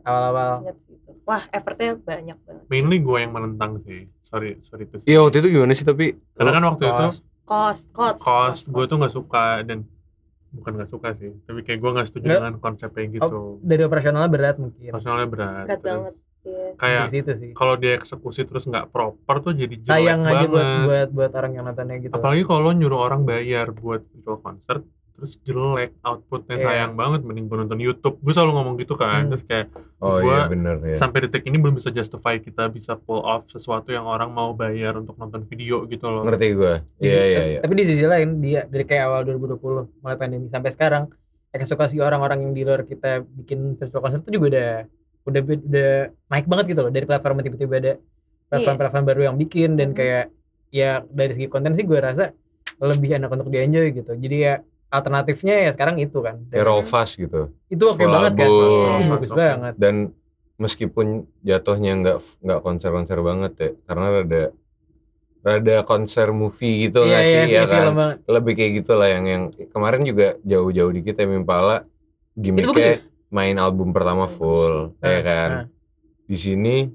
awal-awal. 0.00 0.64
Ingat 0.64 0.78
sih 0.78 0.94
itu. 0.94 1.10
Wah, 1.22 1.42
effortnya 1.48 1.94
banyak 1.94 2.38
banget. 2.40 2.64
mainly 2.66 2.98
gue 2.98 3.18
yang 3.18 3.30
menentang 3.30 3.76
sih 3.78 4.08
sorry 4.20 4.56
sorry 4.60 4.84
itu 4.84 5.04
Iya 5.04 5.20
waktu 5.20 5.38
itu 5.38 5.48
gimana 5.50 5.72
sih 5.72 5.84
tapi? 5.84 6.16
karena 6.32 6.50
kan 6.50 6.64
waktu 6.66 6.84
itu 6.84 7.04
Cost. 7.04 7.22
Cost, 7.44 7.84
cost. 7.90 8.20
cost 8.20 8.64
gue 8.66 8.84
tuh 8.84 8.96
nggak 8.96 9.10
suka 9.12 9.44
dan 9.60 9.82
bukan 10.50 10.72
nggak 10.72 10.86
suka 10.88 11.08
sih 11.12 11.30
tapi 11.44 11.60
kayak 11.60 11.78
gue 11.78 11.90
nggak 11.92 12.06
setuju 12.06 12.24
Nggak. 12.24 12.38
dengan 12.40 12.54
konsepnya 12.56 13.04
gitu 13.12 13.38
dari 13.60 13.82
operasionalnya 13.82 14.26
berat 14.26 14.56
mungkin. 14.56 14.90
personalnya 14.90 15.26
berat 15.26 15.64
Berat 15.64 15.76
Terus 15.76 15.90
banget. 15.92 16.14
Iya. 16.40 16.72
kayak 16.74 17.04
Di 17.04 17.12
situ 17.14 17.32
sih. 17.36 17.50
kalau 17.52 17.74
dia 17.74 17.92
eksekusi 17.94 18.42
terus 18.42 18.64
nggak 18.64 18.88
proper 18.88 19.36
tuh 19.40 19.52
jadi 19.52 19.76
jelek 19.76 19.92
Sayang 19.92 20.20
aja 20.22 20.34
banget 20.38 20.48
buat 20.48 20.66
buat 20.80 21.08
buat 21.12 21.32
orang 21.34 21.52
yang 21.52 21.64
nontonnya 21.64 21.96
gitu. 21.98 22.12
apalagi 22.12 22.42
kalau 22.42 22.70
nyuruh 22.70 23.00
orang 23.02 23.22
bayar 23.22 23.68
buat 23.70 24.00
virtual 24.06 24.38
concert 24.38 24.80
terus 25.10 25.36
jelek 25.38 25.92
outputnya 26.00 26.56
Iya. 26.56 26.64
sayang 26.64 26.92
banget 26.94 27.20
mending 27.20 27.44
gue 27.44 27.58
nonton 27.58 27.76
YouTube 27.76 28.16
gue 28.16 28.32
selalu 28.32 28.52
ngomong 28.52 28.74
gitu 28.76 28.94
kan 28.94 29.20
Hmm. 29.20 29.30
terus 29.30 29.44
kayak 29.44 29.68
Oh 30.00 30.16
Gua- 30.16 30.24
iya 30.24 30.40
bener 30.48 30.76
ya. 30.82 30.96
sampai 30.96 31.18
detik 31.20 31.44
ini 31.44 31.60
belum 31.60 31.76
bisa 31.76 31.90
justify 31.90 32.36
kita 32.36 32.64
bisa 32.66 32.96
pull 32.96 33.20
off 33.20 33.44
sesuatu 33.46 33.88
yang 33.88 34.04
orang 34.04 34.32
mau 34.32 34.52
bayar 34.54 34.96
untuk 34.96 35.14
nonton 35.14 35.44
video 35.44 35.84
gitu 35.84 36.08
loh 36.08 36.24
Ngerti 36.24 36.46
gue. 36.50 36.74
Iya 36.98 37.22
iya 37.26 37.42
iya. 37.46 37.58
Tapi 37.60 37.74
di 37.74 37.84
sisi 37.84 38.00
lain 38.02 38.40
dia 38.40 38.64
dari 38.64 38.82
kayak 38.82 39.04
awal 39.04 39.20
2020 39.26 39.60
mulai 39.98 40.16
pandemi 40.16 40.48
sampai 40.48 40.70
sekarang 40.70 41.12
eksekusi 41.50 41.98
orang-orang 41.98 42.40
yang 42.40 42.52
di 42.54 42.62
luar 42.62 42.80
kita 42.82 43.20
bikin 43.20 43.74
virtual 43.74 44.00
concert 44.00 44.22
itu 44.22 44.32
juga 44.32 44.46
udah 44.48 44.70
udah 45.28 45.40
udah 45.44 45.92
naik 46.32 46.46
banget 46.48 46.64
gitu 46.72 46.80
loh 46.86 46.92
dari 46.92 47.04
platform 47.04 47.40
yang 47.40 47.46
tiba-tiba 47.52 47.74
ada 47.76 47.92
platform-platform 48.50 49.04
baru 49.06 49.20
yang 49.30 49.36
bikin 49.38 49.78
dan 49.78 49.94
kayak 49.94 50.32
ya 50.74 51.02
dari 51.06 51.32
segi 51.34 51.46
konten 51.46 51.74
sih 51.76 51.86
gue 51.86 51.98
rasa 51.98 52.34
lebih 52.80 53.20
enak 53.20 53.30
untuk 53.30 53.52
di 53.52 53.60
enjoy 53.60 53.92
gitu. 53.92 54.16
Jadi 54.16 54.36
ya 54.40 54.54
alternatifnya 54.90 55.68
ya 55.68 55.70
sekarang 55.70 56.00
itu 56.02 56.18
kan. 56.18 56.40
Dan 56.48 56.56
Kayak 56.56 56.66
roll 56.66 56.82
fast 56.82 57.14
gitu. 57.20 57.52
itu 57.70 57.84
oke 57.84 58.00
full 58.00 58.10
banget 58.10 58.32
kan. 58.34 58.48
Iya. 58.48 59.08
bagus 59.12 59.30
banget. 59.30 59.74
Dan 59.78 59.94
meskipun 60.60 61.06
jatuhnya 61.44 61.92
nggak 62.00 62.18
nggak 62.42 62.60
konser-konser 62.60 63.18
banget 63.22 63.52
ya, 63.56 63.70
karena 63.86 64.06
rada 64.20 64.42
rada 65.40 65.76
konser 65.88 66.28
movie 66.36 66.88
gitu 66.88 67.00
nggak 67.06 67.22
sih 67.24 67.38
ya 67.48 67.64
kayak 67.64 67.68
kan? 67.70 68.18
Lebih 68.28 68.52
kayak 68.58 68.72
gitulah 68.84 69.08
yang 69.08 69.24
yang 69.24 69.42
kemarin 69.72 70.02
juga 70.04 70.36
jauh-jauh 70.44 70.92
dikit 70.92 71.16
ya 71.16 71.24
Impala 71.28 71.80
Itu 71.80 71.86
bagus 71.86 72.84
gimmicknya 72.84 73.09
main 73.30 73.56
album 73.56 73.90
pertama 73.90 74.26
full, 74.26 74.94
Nah, 74.96 75.08
ya 75.08 75.20
kan? 75.20 75.50
nah. 75.50 75.64
Di 76.24 76.36
sini 76.36 76.86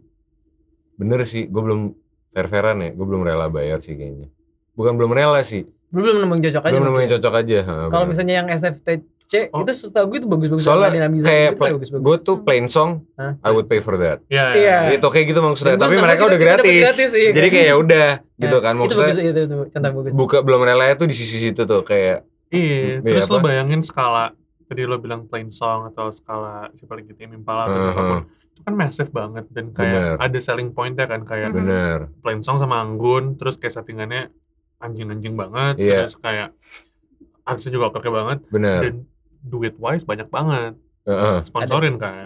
bener 0.93 1.23
sih, 1.23 1.45
gue 1.45 1.61
belum 1.61 1.91
fair-fairan 2.29 2.77
ya, 2.77 2.89
gue 2.91 3.05
belum 3.05 3.21
rela 3.21 3.47
bayar 3.47 3.79
sih 3.79 3.93
kayaknya. 3.93 4.27
Bukan 4.73 4.93
belum 4.93 5.11
rela 5.11 5.39
sih, 5.41 5.63
Lu 5.89 6.01
belum 6.01 6.19
nemuin 6.19 6.41
cocok 6.45 6.61
aja. 6.61 6.71
belum 6.71 6.85
nemuin 6.85 7.09
cocok 7.13 7.33
aja. 7.35 7.57
Kalau 7.87 8.05
misalnya 8.05 8.33
yang 8.37 8.47
SFTC 8.49 9.49
Oh. 9.49 9.59
itu 9.59 9.73
setahu 9.73 10.05
gue 10.07 10.17
itu 10.19 10.27
bagus-bagus 10.27 10.61
soalnya 10.61 10.93
kayak 10.93 11.57
gitu, 11.57 11.57
bagus-bagus. 11.57 11.89
gue 11.99 12.17
tuh 12.21 12.35
plain 12.39 12.65
song, 12.67 13.09
Hah? 13.15 13.33
I 13.41 13.49
would 13.49 13.65
pay 13.65 13.79
for 13.79 13.97
that. 13.97 14.21
ya 14.27 14.53
Iya. 14.53 14.77
Itu 14.93 15.09
kayak 15.09 15.25
gitu 15.27 15.41
maksudnya, 15.41 15.75
tapi 15.75 15.97
mereka 15.97 16.29
udah 16.29 16.37
gratis. 16.37 16.83
gratis, 16.85 17.11
iya 17.11 17.31
Jadi 17.31 17.47
kan? 17.49 17.55
kayak 17.55 17.65
ya 17.65 17.75
udah 17.75 18.07
gitu 18.37 18.55
Nah, 18.55 18.61
kan 18.61 18.73
itu 18.73 18.81
maksudnya. 18.85 19.07
bagus 19.09 19.17
itu, 19.25 19.41
itu 19.41 19.55
contoh 19.65 19.91
bagus. 19.97 20.11
Buka 20.13 20.37
belum 20.39 20.61
rela 20.61 20.93
tuh 20.93 21.07
di 21.07 21.15
sisi 21.15 21.37
situ 21.39 21.61
tuh 21.63 21.81
kayak 21.81 22.21
Iya, 22.47 23.01
Iya, 23.01 23.01
terus 23.01 23.25
lo 23.25 23.41
apa? 23.41 23.45
bayangin 23.49 23.81
skala 23.81 24.25
tadi 24.65 24.81
lo 24.83 24.97
bilang 24.97 25.29
plain 25.29 25.49
song 25.49 25.89
atau 25.89 26.09
skala 26.09 26.69
si 26.73 26.85
paling 26.85 27.05
gitu 27.05 27.21
Impala 27.25 27.69
atau 27.69 27.77
Heeh. 27.77 27.85
siapa 27.85 28.01
pun 28.01 28.19
itu 28.55 28.61
kan 28.63 28.73
massive 28.73 29.11
banget 29.11 29.45
dan 29.51 29.65
kayak 29.75 30.15
Bener. 30.15 30.15
ada 30.23 30.39
selling 30.39 30.69
pointnya 30.71 31.05
kan 31.05 31.21
kayak 31.27 31.51
bener. 31.51 32.07
plain 32.23 32.39
song 32.39 32.57
sama 32.57 32.79
Anggun 32.79 33.35
terus 33.35 33.59
kayak 33.59 33.75
settingannya 33.75 34.31
anjing-anjing 34.79 35.35
banget 35.35 35.75
Iya. 35.77 36.07
terus 36.07 36.15
kayak 36.15 36.49
artisnya 37.43 37.75
juga 37.75 37.91
oke 37.91 38.09
banget 38.09 38.39
Bener. 38.49 38.79
dan 38.81 38.95
duit 39.43 39.75
wise 39.77 40.07
banyak 40.07 40.31
banget 40.31 40.73
Heeh. 41.05 41.37
sponsorin 41.45 42.01
kan. 42.01 42.25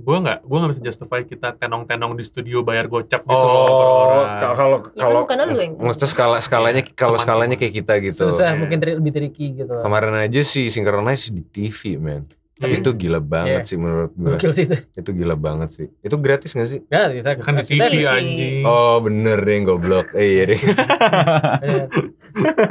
Gue 0.00 0.16
nggak 0.18 0.38
gue 0.40 0.56
nggak 0.56 0.70
bisa 0.70 0.82
justify 0.82 1.20
kita 1.22 1.52
tenong-tenong 1.54 2.12
di 2.12 2.22
studio 2.22 2.60
bayar 2.60 2.86
gocap 2.86 3.20
gitu 3.20 3.36
loh 3.42 3.68
Oh, 4.10 4.24
ka- 4.40 4.56
kalau 4.56 4.76
Ya 4.90 5.06
kan 5.26 5.38
kalau 5.38 5.76
maksudnya 5.78 6.08
skala 6.08 6.38
skalanya 6.38 6.82
kalau 6.88 7.14
Teman-teman. 7.14 7.20
skalanya 7.20 7.56
kayak 7.56 7.74
kita 7.74 7.94
gitu. 8.00 8.22
Susah, 8.26 8.52
Iya. 8.52 8.58
mungkin 8.58 8.76
tri- 8.76 8.96
lebih 8.96 9.12
tricky 9.12 9.46
gitu 9.54 9.70
loh. 9.70 9.82
Kemarin 9.82 10.16
aja 10.18 10.40
sih 10.42 10.66
Synchronize 10.66 11.28
di 11.28 11.42
TV, 11.42 11.78
man. 11.96 12.24
Iya. 12.56 12.76
Itu 12.76 12.92
gila 12.92 13.18
banget 13.18 13.64
Iya. 13.64 13.68
sih 13.68 13.76
menurut 13.76 14.12
gue. 14.12 14.34
Gokil 14.34 14.52
sih 14.52 14.64
itu. 14.64 14.76
Itu 14.92 15.10
gila 15.10 15.32
banget 15.32 15.68
sih. 15.70 15.86
Itu 15.98 16.16
gratis 16.16 16.52
gak 16.52 16.68
sih? 16.68 16.80
Nah, 16.86 17.08
kita 17.08 17.30
kan 17.38 17.54
di 17.54 17.64
TV 17.64 18.04
anjing 18.04 18.60
Oh 18.62 19.00
bener 19.00 19.38
deh 19.38 19.56
goblok. 19.62 20.12
Eh 20.12 20.26
iya 20.34 20.44
deh. 20.46 20.60
Bener. 21.56 21.86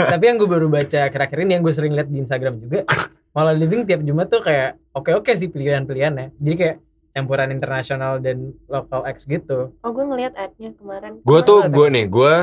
Tapi 0.10 0.24
yang 0.24 0.38
gue 0.38 0.46
baru 0.48 0.68
baca 0.68 1.00
akhir-akhir 1.04 1.38
ini 1.40 1.52
yang 1.52 1.64
gue 1.64 1.74
sering 1.74 1.92
lihat 1.92 2.08
di 2.08 2.18
Instagram 2.18 2.60
juga, 2.60 2.86
malah 3.36 3.52
living 3.52 3.84
tiap 3.84 4.02
Jumat 4.02 4.28
tuh 4.28 4.40
kayak 4.40 4.78
oke-oke 4.92 5.34
sih 5.34 5.48
pilihan-pilihannya. 5.48 6.36
Jadi 6.36 6.56
kayak 6.56 6.78
campuran 7.12 7.50
internasional 7.50 8.18
dan 8.18 8.38
lokal 8.66 9.06
X 9.06 9.26
gitu. 9.26 9.74
Oh, 9.76 9.90
gue 9.90 10.04
ngeliat 10.04 10.34
ad-nya 10.34 10.74
kemarin. 10.74 11.20
Gue 11.20 11.40
tuh 11.42 11.66
gue 11.66 11.88
nih 11.88 12.06
gue 12.06 12.34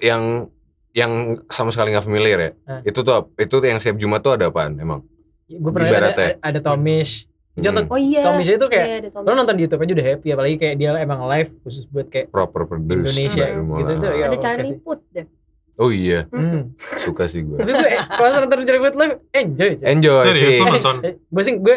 yang 0.00 0.46
yang 0.92 1.12
sama 1.48 1.68
sekali 1.68 1.90
nggak 1.90 2.02
familiar 2.02 2.38
ya. 2.38 2.50
Hah. 2.64 2.80
Itu 2.82 3.00
tuh 3.00 3.32
itu 3.34 3.50
tuh 3.52 3.64
yang 3.64 3.76
setiap 3.76 3.96
Jumat 3.96 4.20
tuh 4.20 4.34
ada 4.34 4.46
apaan 4.46 4.76
emang? 4.76 5.00
Gue 5.46 5.70
pernah 5.70 5.88
ada, 5.88 6.10
ada, 6.10 6.26
ada 6.38 6.60
Tomish. 6.60 7.26
Contoh 7.52 7.84
Hmm, 7.84 7.92
Oh 7.92 8.00
iya. 8.00 8.20
Tomish 8.22 8.48
itu 8.48 8.64
kayak 8.64 8.86
Iya, 8.86 8.98
Tomish. 9.10 9.26
lo 9.26 9.32
nonton 9.34 9.54
di 9.54 9.62
YouTube 9.62 9.82
aja 9.82 9.92
udah 9.92 10.06
happy 10.06 10.28
apalagi 10.30 10.56
kayak 10.56 10.74
dia 10.74 10.90
emang 10.96 11.20
live 11.26 11.50
khusus 11.60 11.84
buat 11.84 12.08
kayak 12.08 12.28
proper 12.28 12.64
produce 12.64 13.12
Indonesia 13.12 13.44
mulai. 13.58 13.78
gitu 13.78 13.92
tuh 13.98 14.10
ya 14.10 14.24
Ada 14.24 14.36
Charlie 14.38 14.64
sih. 14.66 14.78
Puth 14.78 15.04
deh. 15.10 15.26
Oh 15.74 15.88
iya, 15.88 16.28
Hmm. 16.28 16.72
suka 16.98 17.24
sih 17.26 17.40
gue. 17.42 17.56
Tapi 17.56 17.72
gue 17.72 17.88
eh, 17.90 18.00
pas 18.06 18.28
nonton 18.30 18.60
Charlie 18.62 18.84
live 18.86 19.16
enjoy. 19.32 19.70
Enjoy 19.82 20.24
sih. 20.30 20.58
nonton? 20.60 20.96
gue 21.10 21.42
sih 21.42 21.54
gue 21.58 21.76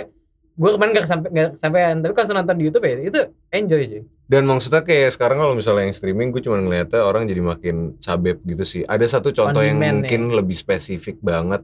gue 0.56 0.70
kemarin 0.72 0.92
gak 0.94 1.06
sampai 1.06 1.30
gak 1.30 1.50
sampean 1.56 2.00
tapi 2.00 2.12
kalau 2.12 2.34
nonton 2.34 2.56
di 2.56 2.64
YouTube 2.64 2.84
ya 2.84 2.96
itu 3.02 3.20
enjoy 3.50 3.82
sih. 3.84 4.02
Dan 4.26 4.44
maksudnya 4.44 4.82
kayak 4.82 5.14
sekarang 5.14 5.38
kalau 5.38 5.54
misalnya 5.54 5.86
yang 5.86 5.94
streaming 5.94 6.32
gue 6.32 6.42
cuma 6.42 6.58
ngeliatnya 6.58 7.04
orang 7.04 7.28
jadi 7.28 7.42
makin 7.44 7.76
sabep 8.00 8.42
gitu 8.42 8.64
sih. 8.64 8.82
Ada 8.82 9.06
satu 9.12 9.30
contoh 9.30 9.60
On 9.60 9.66
yang 9.66 9.78
demand 9.78 10.02
mungkin 10.02 10.22
lebih 10.34 10.56
spesifik 10.56 11.20
banget. 11.20 11.62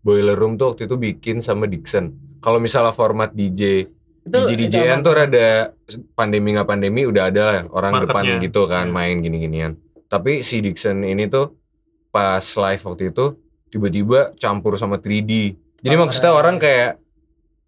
Boiler 0.00 0.34
Room 0.34 0.56
tuh 0.56 0.72
waktu 0.72 0.84
itu 0.84 0.96
bikin 0.96 1.38
sama 1.38 1.68
Dixon. 1.68 2.10
Kalau 2.40 2.56
misalnya 2.56 2.90
format 2.90 3.30
DJ, 3.30 3.84
Itu 4.20 4.48
DJ 4.48 4.90
aman. 4.90 5.04
tuh 5.04 5.12
rada 5.12 5.76
pandemi 6.10 6.50
nggak 6.50 6.66
pandemi 6.66 7.04
udah 7.04 7.28
ada 7.28 7.42
lah 7.42 7.58
orang 7.68 7.92
Marketnya. 7.94 8.08
depan 8.32 8.42
gitu 8.42 8.60
kan 8.64 8.86
Iya. 8.86 8.92
main 8.92 9.16
gini-ginian. 9.20 9.72
Tapi 10.08 10.40
si 10.40 10.58
Dixon 10.58 11.04
ini 11.04 11.28
tuh 11.28 11.52
pas 12.08 12.42
live 12.42 12.82
waktu 12.82 13.12
itu 13.12 13.24
tiba-tiba 13.68 14.34
campur 14.34 14.74
sama 14.74 14.96
3D. 14.96 15.54
Jadi 15.78 15.94
Oh, 15.94 16.00
maksudnya 16.00 16.32
iya, 16.32 16.38
orang 16.38 16.56
kayak 16.58 16.90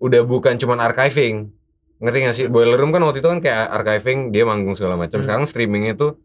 udah 0.02 0.26
bukan 0.26 0.58
cuman 0.58 0.82
archiving. 0.82 1.54
Ngerti 2.02 2.18
gak 2.26 2.34
sih? 2.34 2.46
Boiler 2.50 2.74
Room 2.74 2.90
kan 2.90 3.06
waktu 3.06 3.22
itu 3.22 3.30
kan 3.30 3.38
kayak 3.38 3.70
archiving, 3.70 4.34
dia 4.34 4.42
manggung 4.42 4.74
segala 4.74 4.98
macam. 4.98 5.22
Hmm. 5.22 5.24
Sekarang 5.24 5.44
streamingnya 5.46 5.94
tuh 5.94 6.18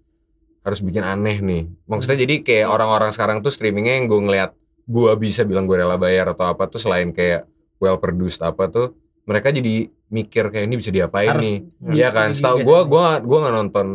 harus 0.66 0.82
bikin 0.82 1.06
aneh 1.06 1.38
nih. 1.38 1.70
Maksudnya 1.86 2.26
jadi 2.26 2.42
kayak 2.42 2.68
orang-orang 2.74 3.14
sekarang 3.14 3.46
tuh 3.46 3.54
streamingnya 3.54 4.02
yang 4.02 4.10
gue 4.10 4.20
ngeliat 4.20 4.52
gue 4.88 5.12
bisa 5.22 5.46
bilang 5.46 5.70
gue 5.70 5.78
rela 5.78 6.02
bayar 6.02 6.34
atau 6.34 6.50
apa 6.50 6.66
tuh 6.66 6.82
selain 6.82 7.14
kayak 7.14 7.46
well 7.78 8.02
produced 8.02 8.42
apa 8.42 8.72
tuh 8.72 8.96
mereka 9.28 9.52
jadi 9.52 9.92
mikir 10.08 10.48
kayak 10.50 10.66
ini 10.72 10.76
bisa 10.80 10.90
diapain 10.90 11.30
Harus 11.30 11.46
nih. 11.46 11.58
Iya 11.94 12.10
kan? 12.16 12.34
Setahu 12.34 12.66
gue 12.66 12.80
gue 12.88 13.06
gue 13.22 13.38
nggak 13.38 13.56
nonton 13.56 13.88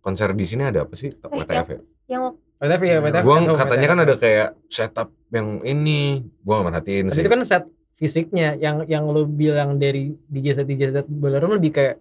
konser 0.00 0.32
di 0.32 0.46
sini 0.48 0.64
ada 0.64 0.88
apa 0.88 0.94
sih? 0.96 1.12
WTF 1.12 1.66
ya? 1.68 1.80
Yang 2.08 2.22
WTF 2.58 2.82
ya 2.82 2.96
WTF. 3.04 3.22
Gua 3.22 3.36
katanya 3.54 3.86
kan 3.86 3.98
ada 4.02 4.14
kayak 4.16 4.48
setup 4.66 5.08
yang 5.30 5.60
ini. 5.62 6.26
Gua 6.42 6.62
gak 6.62 6.66
merhatiin 6.72 7.12
sih. 7.12 7.22
itu 7.22 7.30
kan 7.30 7.42
set 7.44 7.68
fisiknya 7.98 8.54
yang 8.54 8.86
yang 8.86 9.04
lu 9.04 9.26
bilang 9.26 9.74
dari 9.74 10.14
DJ 10.24 10.54
set 10.54 10.66
DJ 10.66 10.94
set 10.94 11.06
Boiler 11.06 11.42
Room 11.42 11.58
lebih 11.58 11.74
kayak 11.74 11.98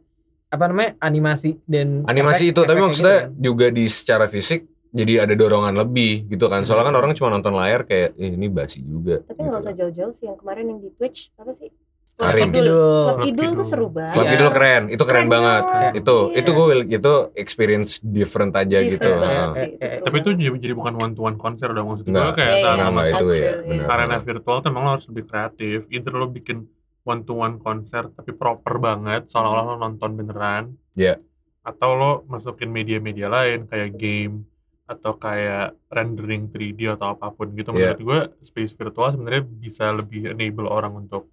apa 0.47 0.63
namanya 0.65 0.95
animasi 1.01 1.57
dan 1.65 2.05
Animasi 2.05 2.47
efek- 2.47 2.51
itu, 2.53 2.61
tapi 2.61 2.71
efeknya 2.71 2.85
maksudnya 2.87 3.17
gitu 3.17 3.27
kan. 3.27 3.43
juga 3.43 3.65
di 3.67 3.85
secara 3.89 4.25
fisik 4.25 4.61
jadi 4.87 5.13
ada 5.19 5.33
dorongan 5.33 5.75
lebih 5.75 6.25
gitu 6.27 6.47
kan. 6.47 6.63
Soalnya 6.63 6.87
kan 6.87 6.95
orang 6.95 7.11
cuma 7.11 7.29
nonton 7.29 7.51
layar 7.51 7.83
kayak 7.83 8.15
"Ih, 8.15 8.31
ini 8.31 8.47
basi 8.47 8.79
juga. 8.79 9.19
tapi 9.21 9.41
nggak 9.41 9.51
gitu 9.51 9.65
usah 9.65 9.73
jauh-jauh 9.75 10.13
sih 10.15 10.25
yang 10.25 10.37
kemarin 10.37 10.65
yang 10.67 10.79
di 10.79 10.89
Twitch 10.91 11.33
apa 11.35 11.51
sih? 11.51 11.67
Karim. 12.17 12.49
Klub 12.49 13.21
Kidul. 13.21 13.49
Tuh 13.53 13.61
seru 13.61 13.87
banget. 13.87 14.13
Club 14.17 14.25
Iya. 14.25 14.31
Kidul 14.33 14.49
keren, 14.49 14.83
itu 14.87 14.97
keren, 14.99 15.07
Keren 15.07 15.27
banget. 15.29 15.63
banget, 15.63 15.91
Itu 15.95 16.15
iya. 16.27 16.35
itu 16.35 16.49
gue 16.51 16.65
itu 16.89 17.13
experience 17.35 17.91
different 18.01 18.51
aja 18.51 18.77
Different 18.79 18.89
gitu. 18.91 19.11
banget 19.15 19.49
sih, 19.53 19.69
itu 19.75 19.95
tapi 20.01 20.15
itu 20.17 20.29
banget. 20.31 20.41
jadi, 20.43 20.57
jadi 20.59 20.73
bukan 20.73 20.93
one 20.97 21.13
to 21.13 21.21
one 21.21 21.37
konser 21.37 21.67
udah 21.69 21.83
maksud 21.83 22.03
gue 22.03 22.13
kayak 22.33 22.53
saat 22.57 22.57
iya, 22.75 22.85
enggak, 22.87 23.05
that's 23.05 23.21
itu 23.21 23.25
ya, 23.31 23.51
benar. 23.61 23.87
arena 23.93 24.17
virtual 24.19 24.57
tuh 24.57 24.67
emang 24.67 24.83
lo 24.83 24.91
harus 24.91 25.05
lebih 25.07 25.25
kreatif 25.25 25.77
either 25.87 26.11
lo 26.11 26.25
bikin 26.27 26.57
one 27.03 27.21
to 27.21 27.33
one 27.33 27.55
konser 27.57 28.09
tapi 28.09 28.31
proper 28.31 28.73
banget 28.77 29.21
seolah-olah 29.27 29.63
lo 29.63 29.75
nonton 29.77 30.09
beneran 30.11 30.63
Iya. 30.91 31.21
atau 31.61 31.89
lo 31.93 32.11
masukin 32.25 32.67
media-media 32.67 33.27
lain 33.27 33.63
kayak 33.63 33.93
game 33.93 34.41
atau 34.85 35.13
kayak 35.13 35.75
rendering 35.85 36.47
3D 36.47 36.89
atau 36.89 37.11
apa 37.11 37.29
pun 37.29 37.51
gitu 37.51 37.69
Iya. 37.69 37.93
menurut 37.93 38.01
gue 38.01 38.19
space 38.41 38.73
virtual 38.73 39.11
sebenarnya 39.11 39.43
bisa 39.45 39.91
lebih 39.91 40.31
enable 40.31 40.65
orang 40.65 40.97
untuk 40.97 41.29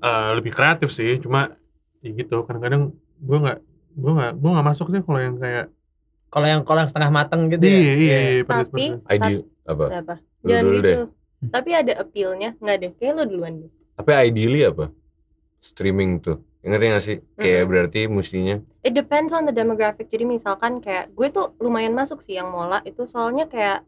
eh, 0.00 0.30
lebih 0.32 0.50
kreatif 0.50 0.88
sih 0.90 1.18
cuma 1.18 1.52
ya 1.98 2.10
gitu 2.12 2.42
kadang-kadang 2.42 2.90
gue 3.18 3.38
nggak 3.38 3.58
gue 3.94 4.12
nggak 4.12 4.32
gue 4.34 4.50
nggak 4.50 4.66
masuk 4.66 4.86
sih 4.88 5.00
kalau 5.00 5.18
yang 5.18 5.36
kayak 5.36 5.66
Kalau 6.28 6.44
yang 6.44 6.60
kalau 6.60 6.78
yang 6.78 6.90
setengah 6.92 7.08
mateng 7.10 7.48
gitu 7.48 7.64
iya 7.64 7.72
ya. 7.72 7.80
iya 7.80 7.94
iya 7.96 8.18
Tapi- 8.44 8.46
persis-persis. 8.68 9.00
Ideal 9.08 9.42
apa? 9.64 9.84
apa 9.90 10.14
jangan 10.40 10.62
dulu 10.62 10.74
gitu 10.76 10.84
deh. 10.84 10.96
tapi 11.48 11.70
ada 11.72 11.92
appeal-nya 11.96 12.50
nggak 12.56 12.76
deh 12.78 12.90
kayak 12.94 13.12
lo 13.14 13.22
duluan 13.24 13.54
deh 13.58 13.70
Tapi 13.94 14.10
ideally 14.24 14.62
apa? 14.62 14.86
Streaming 15.58 16.20
tuh. 16.20 16.38
Ngerti 16.60 16.86
gak 16.86 17.02
sih? 17.02 17.16
Kayak 17.34 17.56
Mm-mm. 17.58 17.70
berarti 17.70 18.00
mestinya 18.06 18.56
it 18.80 18.92
depends 18.92 19.32
on 19.32 19.42
the 19.42 19.52
demographic 19.52 20.06
jadi 20.06 20.22
misalkan 20.22 20.78
kayak 20.78 21.10
gue 21.12 21.28
tuh 21.28 21.56
lumayan 21.58 21.92
masuk 21.92 22.18
sih 22.18 22.36
yang 22.36 22.46
mola 22.48 22.78
itu 22.82 23.02
soalnya 23.04 23.46
kayak 23.46 23.82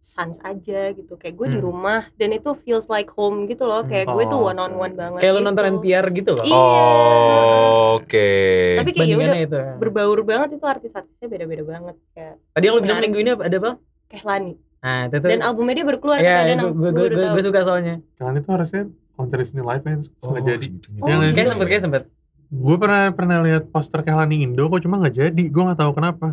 sans 0.00 0.38
aja 0.40 0.90
gitu 0.90 1.14
kayak 1.14 1.34
gue 1.34 1.46
di 1.48 1.58
Hmm. 1.58 1.66
rumah 1.66 2.06
dan 2.14 2.30
itu 2.30 2.54
feels 2.54 2.86
like 2.86 3.10
home 3.10 3.44
gitu 3.44 3.62
loh 3.62 3.82
kayak 3.82 4.06
gue 4.06 4.24
tuh 4.24 4.36
Oh, 4.36 4.46
one 4.46 4.56
on 4.56 4.72
one 4.72 4.94
banget 4.94 5.18
Kayak 5.18 5.32
lu 5.32 5.38
gitu. 5.38 5.48
nonton 5.48 5.64
NPR 5.74 6.06
gitu 6.12 6.30
loh. 6.32 6.44
Iya. 6.44 6.54
Oh, 6.54 7.96
oke. 7.96 8.30
tapi 8.78 8.90
kayak 8.92 9.08
ya 9.08 9.16
udah 9.18 9.36
itu. 9.38 9.58
berbaur 9.76 10.18
banget 10.22 10.48
itu 10.54 10.64
artis-artisnya 10.64 11.26
beda-beda 11.26 11.62
banget 11.64 11.96
kayak 12.10 12.34
Tadi 12.48 12.64
yang 12.64 12.74
lu 12.74 12.80
bilang 12.80 12.98
minggu 13.00 13.18
ini 13.18 13.30
ada 13.32 13.56
apa? 13.56 13.72
Kehlani 14.06 14.54
Nah, 14.78 15.00
itu 15.04 15.16
tuh. 15.16 15.28
dan 15.28 15.40
albumnya 15.42 15.74
dia 15.74 15.84
baru 15.84 15.98
keluar 15.98 16.18
Iya, 16.18 16.34
kadang 16.38 16.58
gue 16.70 16.90
gue 16.90 17.06
gue 17.10 17.26
gue 17.28 17.42
suka 17.42 17.60
soalnya. 17.60 17.94
Kalian 18.14 18.36
itu 18.36 18.48
harusnya 18.48 18.82
konser 19.12 19.36
di 19.36 19.46
sini 19.46 19.60
live 19.60 19.82
ya 19.82 19.94
terus 19.96 20.08
Oh, 20.16 20.30
nggak 20.30 20.44
jadi. 20.46 20.66
Oh, 20.96 21.06
Iya? 21.10 21.32
Kayak 21.32 21.48
sempet 21.50 21.66
kayak 21.68 21.82
sempet. 21.82 22.02
gue 22.48 22.76
pernah 22.76 23.02
pernah 23.10 23.38
lihat 23.42 23.68
poster 23.68 24.00
Kehlani 24.00 24.40
Indo 24.40 24.66
kok 24.66 24.80
cuma 24.80 24.96
nggak 24.96 25.14
jadi 25.14 25.42
gue 25.44 25.62
nggak 25.62 25.76
tahu 25.76 25.92
kenapa 25.92 26.32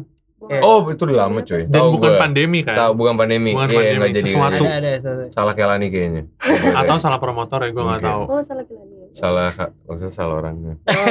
Oh, 0.61 0.85
itu 0.87 1.01
udah 1.01 1.17
lama 1.21 1.39
cuy. 1.39 1.63
dan 1.63 1.73
Tahu 1.75 1.87
bukan 1.91 2.07
gua. 2.07 2.19
pandemi 2.19 2.59
kan 2.61 2.75
Tahu 2.75 2.91
bukan 2.93 3.13
pandemi. 3.15 3.51
Bukan 3.51 3.67
Iya, 3.67 3.77
pandemi, 3.77 4.07
jadi. 4.11 4.21
sesuatu. 4.23 4.63
Ada 4.63 4.75
ada. 4.75 4.89
ada. 4.95 5.25
Salah 5.29 5.53
Kelani 5.53 5.87
kayaknya. 5.87 6.23
atau 6.79 6.95
salah 6.97 7.17
promotor 7.17 7.59
ya 7.59 7.69
gue 7.69 7.83
nggak 7.83 8.01
tahu 8.01 8.21
oh 8.27 8.41
salah 8.41 8.63
Kehlani 8.63 8.93
salah 9.11 9.49
maksudnya 9.81 10.11
salah 10.11 10.35
orangnya. 10.37 10.73
Oh. 10.83 11.05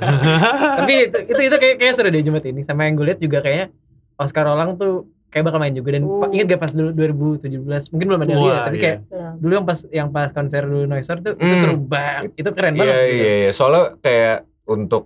Tapi 0.80 0.92
itu 1.04 1.18
itu, 1.24 1.40
itu 1.44 1.56
kayak 1.56 1.76
kayak 1.76 1.92
seru 1.92 2.08
deh 2.08 2.20
Jumat 2.20 2.44
ini. 2.44 2.60
Sama 2.60 2.82
yang 2.82 2.94
gue 2.94 3.06
lihat 3.06 3.18
juga 3.18 3.38
kayaknya 3.38 3.68
Oscar 4.16 4.44
Rolang 4.44 4.74
tuh 4.74 4.92
kayak 5.28 5.44
bakal 5.44 5.58
main 5.58 5.70
juga 5.70 5.92
dan 5.92 6.02
Oh. 6.02 6.18
pa- 6.18 6.28
inget 6.28 6.46
gak 6.48 6.60
pas 6.60 6.72
dulu 6.72 6.90
2017 6.90 7.54
mungkin 7.88 8.06
belum 8.08 8.20
ada 8.20 8.32
Wah, 8.32 8.42
dia 8.42 8.56
tapi 8.60 8.76
iya. 8.76 8.82
kayak 8.82 8.98
dulu 9.36 9.52
yang 9.54 9.62
pas 9.64 9.78
yang 9.88 10.08
pas 10.08 10.28
konser 10.28 10.62
dulu 10.62 10.84
Noiser 10.84 11.16
tuh 11.18 11.32
itu 11.32 11.46
Hmm. 11.46 11.60
seru 11.60 11.76
banget 11.78 12.34
itu 12.34 12.50
keren 12.50 12.72
Iya 12.72 12.80
banget 12.80 12.94
gitu. 13.06 13.14
iya 13.16 13.32
iya. 13.38 13.50
Soalnya 13.50 13.82
kayak 13.96 14.36
untuk 14.66 15.02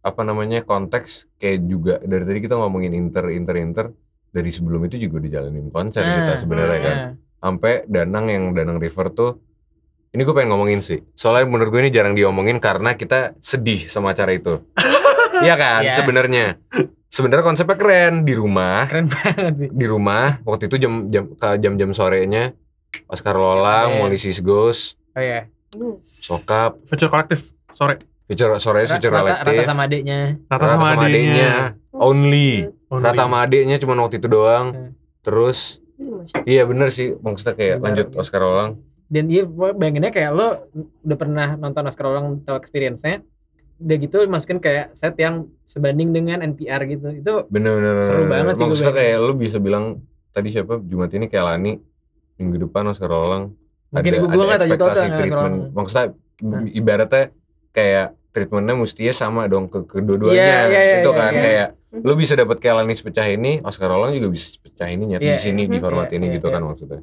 apa 0.00 0.20
namanya 0.24 0.64
konteks 0.64 1.28
kayak 1.36 1.58
juga 1.64 1.94
dari 2.00 2.24
tadi 2.24 2.38
kita 2.40 2.56
ngomongin 2.56 2.96
inter 2.96 3.28
inter 3.28 3.56
inter 3.56 3.86
dari 4.30 4.48
sebelum 4.48 4.86
itu 4.86 4.96
juga 4.96 5.20
dijalanin 5.20 5.68
konser 5.68 6.00
Nah, 6.00 6.14
kita 6.24 6.32
sebenarnya 6.40 6.80
kan. 6.80 6.96
nah. 6.96 7.12
Sampai 7.40 7.84
Danang 7.88 8.28
yang 8.28 8.52
Danang 8.52 8.76
River 8.76 9.08
tuh 9.10 9.30
ini 10.10 10.26
gue 10.26 10.34
pengen 10.34 10.50
ngomongin 10.52 10.82
sih. 10.82 11.00
Soalnya 11.14 11.46
menurut 11.46 11.70
gue 11.70 11.80
ini 11.80 11.90
jarang 11.90 12.12
diomongin 12.12 12.58
karena 12.58 12.92
kita 12.94 13.38
sedih 13.38 13.86
sama 13.86 14.12
acara 14.12 14.32
itu. 14.32 14.60
Iya 15.40 15.56
kan 15.56 15.80
Iya. 15.88 15.96
sebenarnya. 15.96 16.46
Sebenarnya 17.08 17.40
konsepnya 17.40 17.80
keren 17.80 18.28
di 18.28 18.36
rumah. 18.36 18.84
keren 18.92 19.08
banget 19.08 19.54
sih 19.56 19.68
Di 19.72 19.86
rumah 19.88 20.36
waktu 20.44 20.68
itu 20.68 20.76
jam 20.76 21.08
jam 21.08 21.32
ke 21.32 21.56
jam-jam 21.56 21.96
sorenya 21.96 22.52
Oscar 23.08 23.40
Lolang, 23.40 23.96
Iya. 23.96 23.98
Molly 24.04 24.18
Ghost, 24.44 25.00
oh 25.16 25.22
iya 25.22 25.48
hmm. 25.72 25.96
Sokap, 26.20 26.76
Future 26.84 27.08
kolektif 27.08 27.56
sore 27.72 27.96
Future 28.30 28.54
sore 28.56 28.80
Ra- 28.80 28.88
Future 28.88 29.10
rata, 29.10 29.42
rata 29.42 29.62
sama 29.66 29.82
adeknya 29.84 30.38
Rata 30.46 30.66
sama 30.68 30.86
adiknya 30.96 31.52
Oh, 31.90 32.08
Only. 32.08 32.70
Only. 32.86 33.02
Rata 33.02 33.20
sama 33.20 33.42
adeknya 33.42 33.76
cuma 33.76 33.98
waktu 33.98 34.16
itu 34.16 34.26
doang. 34.26 34.66
Hmm. 34.70 34.90
Terus 35.20 35.82
iya 36.42 36.62
bener 36.62 36.88
sih 36.88 37.12
maksudnya 37.14 37.52
kayak 37.52 37.76
Bener. 37.76 37.84
lanjut 37.84 38.06
Oscar 38.16 38.40
Lolang. 38.40 38.78
dan 39.06 39.26
iya 39.26 39.42
bayanginnya 39.44 40.08
kayak 40.08 40.30
lo 40.30 40.70
udah 41.02 41.18
pernah 41.18 41.48
nonton 41.54 41.82
Oscar 41.82 42.06
Rolang 42.06 42.40
tahu 42.40 42.54
experience-nya 42.54 43.26
udah 43.76 43.96
gitu 43.98 44.22
masukin 44.24 44.56
kayak 44.56 44.94
set 44.94 45.12
yang 45.16 45.34
sebanding 45.64 46.08
dengan 46.10 46.40
NPR 46.40 46.86
gitu 46.86 47.10
itu 47.10 47.34
Bener-bener. 47.46 48.00
Seru 48.00 48.24
banget 48.24 48.54
sih 48.54 48.64
Maksudnya 48.64 48.94
kayak 48.94 49.16
lu 49.18 49.34
bisa 49.34 49.58
bilang 49.58 49.98
tadi 50.30 50.48
siapa 50.48 50.78
Jumat 50.80 51.10
ini 51.10 51.26
kayak 51.26 51.42
Lani 51.44 51.82
minggu 52.36 52.64
depan 52.64 52.86
Oscar 52.86 53.10
Lolang 53.10 53.50
mungkin 53.90 54.12
ada, 54.14 54.18
gue 54.22 54.44
ada 54.46 54.64
jatuh 54.64 54.70
ekspektasi 54.88 55.08
treatment. 55.18 55.56
Maksudnya 55.74 56.06
Hah? 56.06 56.62
ibaratnya 56.70 57.24
kayak 57.70 58.06
treatmentnya 58.30 58.74
mestinya 58.74 59.10
sama 59.12 59.44
dong 59.44 59.66
ke 59.66 59.82
kedua-duanya 59.84 60.38
Iya, 60.38 60.58
iya, 60.64 60.80
iya, 60.80 60.96
itu 60.98 61.10
iya, 61.10 61.18
kan 61.18 61.32
iya. 61.32 61.42
kayak 61.42 61.68
lu 62.00 62.12
bisa 62.14 62.34
dapat 62.34 62.56
kayak 62.56 62.74
Lani 62.76 62.94
sepecah 62.94 63.26
ini 63.26 63.58
Oscar 63.60 63.88
Rolang 63.88 64.10
juga 64.12 64.28
bisa 64.28 64.46
sepecah 64.52 64.86
ini 64.86 65.04
nyata 65.08 65.20
Iya, 65.20 65.34
di 65.34 65.40
sini 65.40 65.62
di 65.64 65.74
iya, 65.74 65.82
format 65.82 66.06
iya, 66.06 66.16
ini 66.16 66.26
iya, 66.26 66.34
gitu 66.36 66.46
iya. 66.46 66.54
kan 66.54 66.62
maksudnya 66.62 67.00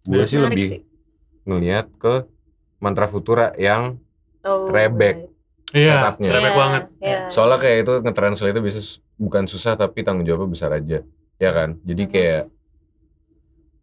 gue 0.00 0.24
sih 0.24 0.36
Menarik 0.36 0.48
lebih 0.48 0.66
sih. 0.68 0.80
ngelihat 1.44 1.86
ke 1.94 2.14
Mantra 2.78 3.06
Futura 3.06 3.54
yang 3.56 3.98
Oh, 4.40 4.66
Rebek. 4.66 5.16
right. 5.18 5.76
iya 5.76 5.94
setupnya. 5.98 6.30
rebek 6.30 6.46
Iya, 6.48 6.56
banget 6.56 6.82
iya. 7.00 7.18
soalnya 7.28 7.58
kayak 7.58 7.78
itu 7.80 7.92
nge-translate 8.00 8.50
itu 8.50 8.62
bisa 8.62 8.80
bukan 9.16 9.44
susah 9.44 9.74
tapi 9.74 10.00
tanggung 10.00 10.22
jawabnya 10.22 10.48
besar 10.48 10.70
aja 10.72 11.02
ya 11.36 11.50
kan 11.52 11.76
jadi 11.82 12.02
kayak 12.04 12.42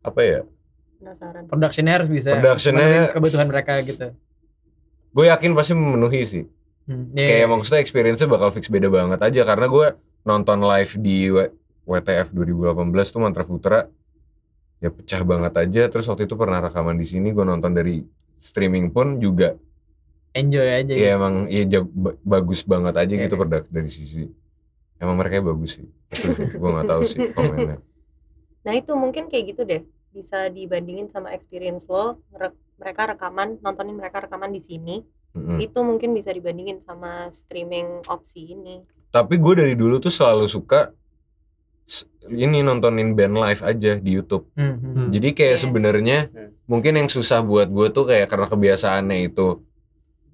apa 0.01 0.19
ya 0.21 0.39
penasaran 0.97 1.43
productionnya 1.45 1.93
harus 1.93 2.09
bisa 2.09 2.33
Productionnya- 2.33 3.11
kebutuhan 3.11 3.47
mereka 3.47 3.79
gitu 3.79 4.07
gue 5.11 5.25
yakin 5.25 5.51
pasti 5.53 5.71
memenuhi 5.71 6.21
sih 6.23 6.43
hmm, 6.87 7.05
iya, 7.17 7.25
kayak 7.27 7.45
iya. 7.45 7.51
maksudnya 7.51 7.81
experience-nya 7.83 8.29
bakal 8.31 8.49
fix 8.55 8.65
beda 8.69 8.89
banget 8.89 9.19
aja 9.21 9.41
karena 9.49 9.65
gue 9.69 9.87
nonton 10.25 10.57
live 10.65 10.93
di 11.05 11.17
W- 11.31 11.53
WTF 11.85 12.27
2018 12.33 13.13
tuh 13.13 13.21
Mantra 13.21 13.43
Futura 13.45 13.79
ya 14.83 14.89
pecah 14.91 15.21
banget 15.25 15.53
aja 15.55 15.81
terus 15.91 16.05
waktu 16.09 16.27
itu 16.27 16.35
pernah 16.35 16.59
rekaman 16.61 16.95
di 16.99 17.07
sini 17.07 17.31
gue 17.31 17.45
nonton 17.47 17.71
dari 17.73 18.03
streaming 18.37 18.91
pun 18.91 19.17
juga 19.23 19.55
enjoy 20.35 20.67
aja 20.67 20.93
gitu. 20.93 20.99
ya 20.99 21.09
emang 21.17 21.35
ya 21.47 21.81
bagus 22.25 22.61
banget 22.67 22.93
aja 23.01 23.13
Iya, 23.15 23.23
gitu 23.25 23.35
iya. 23.35 23.41
produk 23.41 23.63
dari 23.71 23.89
sisi 23.89 24.27
emang 25.01 25.15
mereka 25.19 25.41
bagus 25.43 25.79
sih 25.79 25.87
gue 26.59 26.69
nggak 26.73 26.87
tahu 26.91 27.01
sih 27.07 27.21
komennya 27.35 27.77
Nah 28.65 28.73
itu 28.73 28.91
mungkin 28.97 29.29
kayak 29.29 29.45
gitu 29.53 29.61
deh 29.61 29.81
bisa 30.15 30.49
dibandingin 30.49 31.07
sama 31.11 31.35
experience 31.37 31.85
lo 31.91 32.17
mereka 32.81 33.01
rekaman 33.13 33.59
nontonin 33.61 33.95
mereka 33.99 34.25
rekaman 34.25 34.49
di 34.49 34.61
sini 34.63 34.95
Mm-mm. 35.35 35.59
itu 35.59 35.79
mungkin 35.79 36.15
bisa 36.15 36.31
dibandingin 36.31 36.79
sama 36.79 37.27
streaming 37.29 38.01
opsi 38.07 38.55
ini 38.55 38.81
tapi 39.11 39.35
gue 39.35 39.53
dari 39.53 39.75
dulu 39.75 39.99
tuh 39.99 40.09
selalu 40.09 40.47
suka 40.47 40.95
ini 42.25 42.59
nontonin 42.59 43.13
band 43.13 43.37
live 43.37 43.61
aja 43.61 43.91
di 43.95 44.11
YouTube 44.11 44.49
Hmm, 44.55 44.73
hmm. 44.73 44.93
Hmm. 44.95 45.09
jadi 45.11 45.27
kayak 45.31 45.55
Iya. 45.55 45.61
sebenarnya 45.61 46.19
Iya. 46.25 46.47
mungkin 46.65 46.93
yang 46.97 47.07
susah 47.07 47.45
buat 47.45 47.69
gue 47.69 47.91
tuh 47.91 48.09
kayak 48.09 48.25
karena 48.25 48.47
kebiasaannya 48.47 49.17
itu 49.23 49.61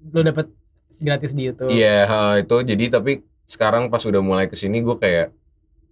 lo 0.08 0.20
dapet 0.20 0.48
gratis 0.98 1.32
di 1.32 1.42
YouTube 1.46 1.68
Iya 1.68 1.98
ha, 2.04 2.18
itu 2.36 2.56
jadi 2.62 2.84
tapi 2.90 3.20
sekarang 3.44 3.86
pas 3.86 4.00
udah 4.00 4.22
mulai 4.24 4.48
ke 4.48 4.56
sini 4.56 4.80
gue 4.80 4.96
kayak 4.96 5.28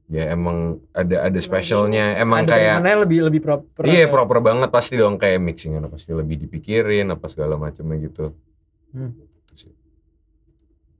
ya 0.08 0.34
emang 0.34 0.80
ada 0.90 1.22
ada 1.22 1.38
specialnya 1.38 2.16
emang 2.16 2.42
Ada 2.42 2.50
kayak 2.50 2.74
mana 2.80 3.04
lebih 3.04 3.18
lebih 3.26 3.40
proper 3.40 3.82
iya 3.84 4.08
proper 4.08 4.40
banget 4.40 4.66
pasti 4.66 4.96
dong 4.96 5.14
kayak 5.14 5.38
mixingnya 5.38 5.86
pasti 5.86 6.10
lebih 6.10 6.34
dipikirin 6.40 7.06
apa 7.06 7.28
segala 7.28 7.54
macamnya 7.54 8.00
gitu. 8.00 8.34
Hmm. 8.90 9.10
Itu 9.16 9.54
sih. 9.56 9.72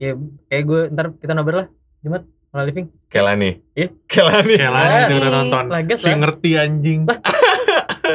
ya 0.00 0.16
kayak 0.49 0.64
gue 0.64 0.80
ntar 0.94 1.06
kita 1.18 1.32
nobar 1.37 1.54
lah 1.64 1.66
Jumat 2.00 2.25
malah 2.50 2.64
living 2.66 2.88
Kelani. 3.06 3.61
Iya. 3.76 3.88
Kelani. 4.09 4.54
Lah, 4.59 5.06
kita 5.06 5.14
udah 5.18 5.32
nonton 5.32 5.64
lah, 5.68 5.80
gas 5.85 6.00
si 6.02 6.11
lah. 6.11 6.18
ngerti 6.18 6.50
anjing 6.56 7.00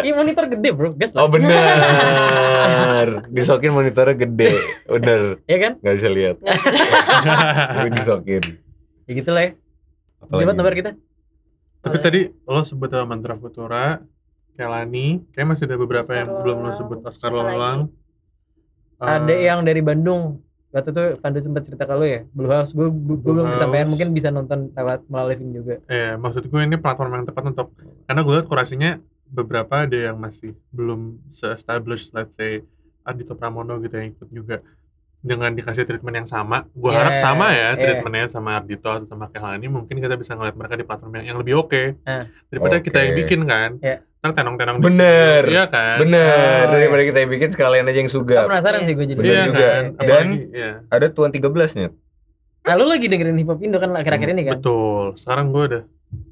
ini 0.04 0.12
monitor 0.12 0.46
gede 0.52 0.70
bro 0.76 0.92
gas 0.92 1.16
Oh 1.16 1.24
lah 1.24 1.32
bener. 1.32 3.08
Disokin 3.32 3.72
monitornya 3.72 4.16
gede. 4.18 4.52
Bener. 4.92 5.40
ya 5.48 5.58
kan 5.62 5.72
Gak 5.80 5.96
bisa 5.98 6.10
lihat. 6.12 6.36
Tapi 6.44 7.90
disokin. 7.96 8.44
ya 9.06 9.12
gitu 9.14 9.30
lah 9.32 9.42
ya 9.46 9.52
Apalagi? 10.20 10.42
Jumat 10.42 10.56
nobar 10.58 10.76
kita 10.76 10.92
tapi 11.86 12.02
tadi 12.02 12.26
lo 12.50 12.66
sebut 12.66 12.90
sama 12.90 13.14
Mantra 13.14 13.38
Futura 13.38 14.02
Kelani 14.58 15.22
kayak 15.30 15.54
masih 15.54 15.70
ada 15.70 15.78
beberapa 15.78 16.02
Oscar 16.02 16.18
yang 16.18 16.30
belum 16.42 16.58
lo 16.58 16.64
Lolang. 16.66 16.78
sebut 16.82 17.00
Oscar 17.06 17.30
Siapa 17.30 17.46
Lolang 18.98 19.16
ada 19.22 19.34
Eh, 19.34 19.44
yang 19.44 19.60
dari 19.62 19.82
Bandung. 19.82 20.40
Waktu 20.70 20.92
itu 20.92 21.04
Vandu 21.18 21.40
sempat 21.40 21.64
cerita 21.64 21.84
ke 21.84 21.94
lo 21.94 22.04
ya 22.04 22.28
Blue 22.30 22.48
House. 22.48 22.72
Gue 22.72 22.88
gue 22.88 23.16
belum 23.18 23.48
kesampaian 23.50 23.88
mungkin 23.88 24.12
bisa 24.12 24.28
nonton 24.28 24.72
lewat 24.72 25.08
melalui 25.08 25.34
living 25.34 25.52
juga. 25.54 25.76
Eh, 25.86 26.16
maksud 26.16 26.44
gue 26.44 26.62
ini 26.62 26.76
platform 26.76 27.12
yang 27.14 27.26
tepat 27.26 27.44
untuk 27.46 27.72
karena 28.04 28.22
gue 28.22 28.34
lihat 28.34 28.46
kurasinya 28.46 28.92
beberapa 29.26 29.88
ada 29.88 29.98
yang 30.06 30.18
masih 30.18 30.52
belum 30.70 31.24
se-established 31.30 32.12
let's 32.12 32.36
say 32.36 32.60
Ardito 33.02 33.34
Pramono 33.34 33.80
gitu 33.80 33.96
yang 33.96 34.12
ikut 34.12 34.28
juga. 34.30 34.58
Dengan 35.18 35.50
dikasih 35.50 35.90
treatment 35.90 36.22
yang 36.22 36.30
sama, 36.30 36.70
gue 36.70 36.86
Yeah, 36.86 37.02
harap 37.02 37.18
sama 37.18 37.50
ya 37.50 37.58
yeah. 37.58 37.72
treatmentnya 37.74 38.30
sama 38.30 38.62
Ardito 38.62 38.86
atau 38.86 39.08
sama 39.08 39.26
Kehlani, 39.26 39.66
mungkin 39.66 39.98
kita 39.98 40.14
bisa 40.14 40.38
ngeliat 40.38 40.54
mereka 40.54 40.76
di 40.76 40.86
platform 40.86 41.18
yang, 41.18 41.34
yang 41.34 41.38
lebih 41.40 41.58
oke 41.58 41.98
Ah. 42.06 42.30
daripada 42.46 42.78
kita 42.78 43.00
yang 43.00 43.14
bikin 43.18 43.42
kan. 43.44 43.82
Yeah. 43.82 44.06
Ntar 44.26 44.34
tenong-tenong 44.36 44.82
Bener. 44.82 45.46
Iya 45.46 45.64
kan. 45.68 46.02
Bener, 46.02 46.66
Oh, 46.66 46.74
daripada 46.74 47.04
kita 47.04 47.18
yang 47.20 47.30
bikin 47.30 47.50
sekalian 47.52 47.86
aja 47.86 48.00
yang 48.00 48.10
suga. 48.10 48.42
penasaran 48.44 48.82
sih 48.82 48.92
gue 48.92 49.06
Yes. 49.06 49.08
jadi. 49.08 49.20
Bener 49.20 49.30
Iya 49.30 49.44
juga. 49.46 49.62
kan. 49.62 49.84
Iya. 49.86 50.02
Dan 50.02 50.26
Apalagi, 50.26 50.38
iya. 50.52 50.72
ada 50.88 51.08
Tuan 51.08 51.30
13 51.30 51.72
nya. 51.76 51.88
Nah, 52.66 52.74
lu 52.74 52.86
lagi 52.86 53.06
dengerin 53.06 53.38
hip 53.38 53.46
hop 53.46 53.62
Indo 53.62 53.78
kan 53.78 53.94
akhir-akhir 53.94 54.28
ini 54.32 54.42
kan? 54.44 54.54
Betul. 54.58 55.14
Sekarang 55.14 55.46
gue 55.48 55.64
udah 55.68 55.84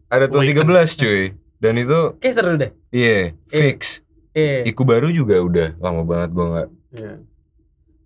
Ada 0.09 0.25
Tuan 0.27 0.41
Awaken. 0.43 0.65
13 0.65 0.91
cuy. 0.95 1.21
Dan 1.55 1.73
itu 1.75 1.99
Kayak 2.17 2.33
seru 2.33 2.53
deh. 2.55 2.71
iya, 2.89 3.37
fix. 3.45 4.01
Iya. 4.31 4.65
Iku 4.65 4.81
baru 4.81 5.07
juga 5.07 5.37
udah 5.37 5.77
lama 5.77 6.01
banget 6.01 6.29
gua 6.31 6.45
nggak 6.49 6.67
ya, 6.95 7.13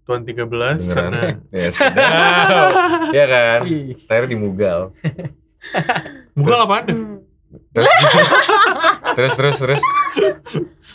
Tuan 0.04 0.22
13 0.22 0.44
dengeran. 0.78 0.78
karena 0.86 1.22
ya 1.58 1.68
sedap. 1.70 2.70
ya 3.18 3.26
kan? 3.26 3.60
Terakhir 4.04 4.26
di 4.26 4.36
Mugal. 4.36 4.80
Mugal 6.34 6.60
apaan 6.62 6.84
deh? 6.86 6.94
Hmm. 6.94 7.18
Terus 7.48 7.88
terus 9.18 9.34
terus 9.36 9.58
terus. 9.58 9.82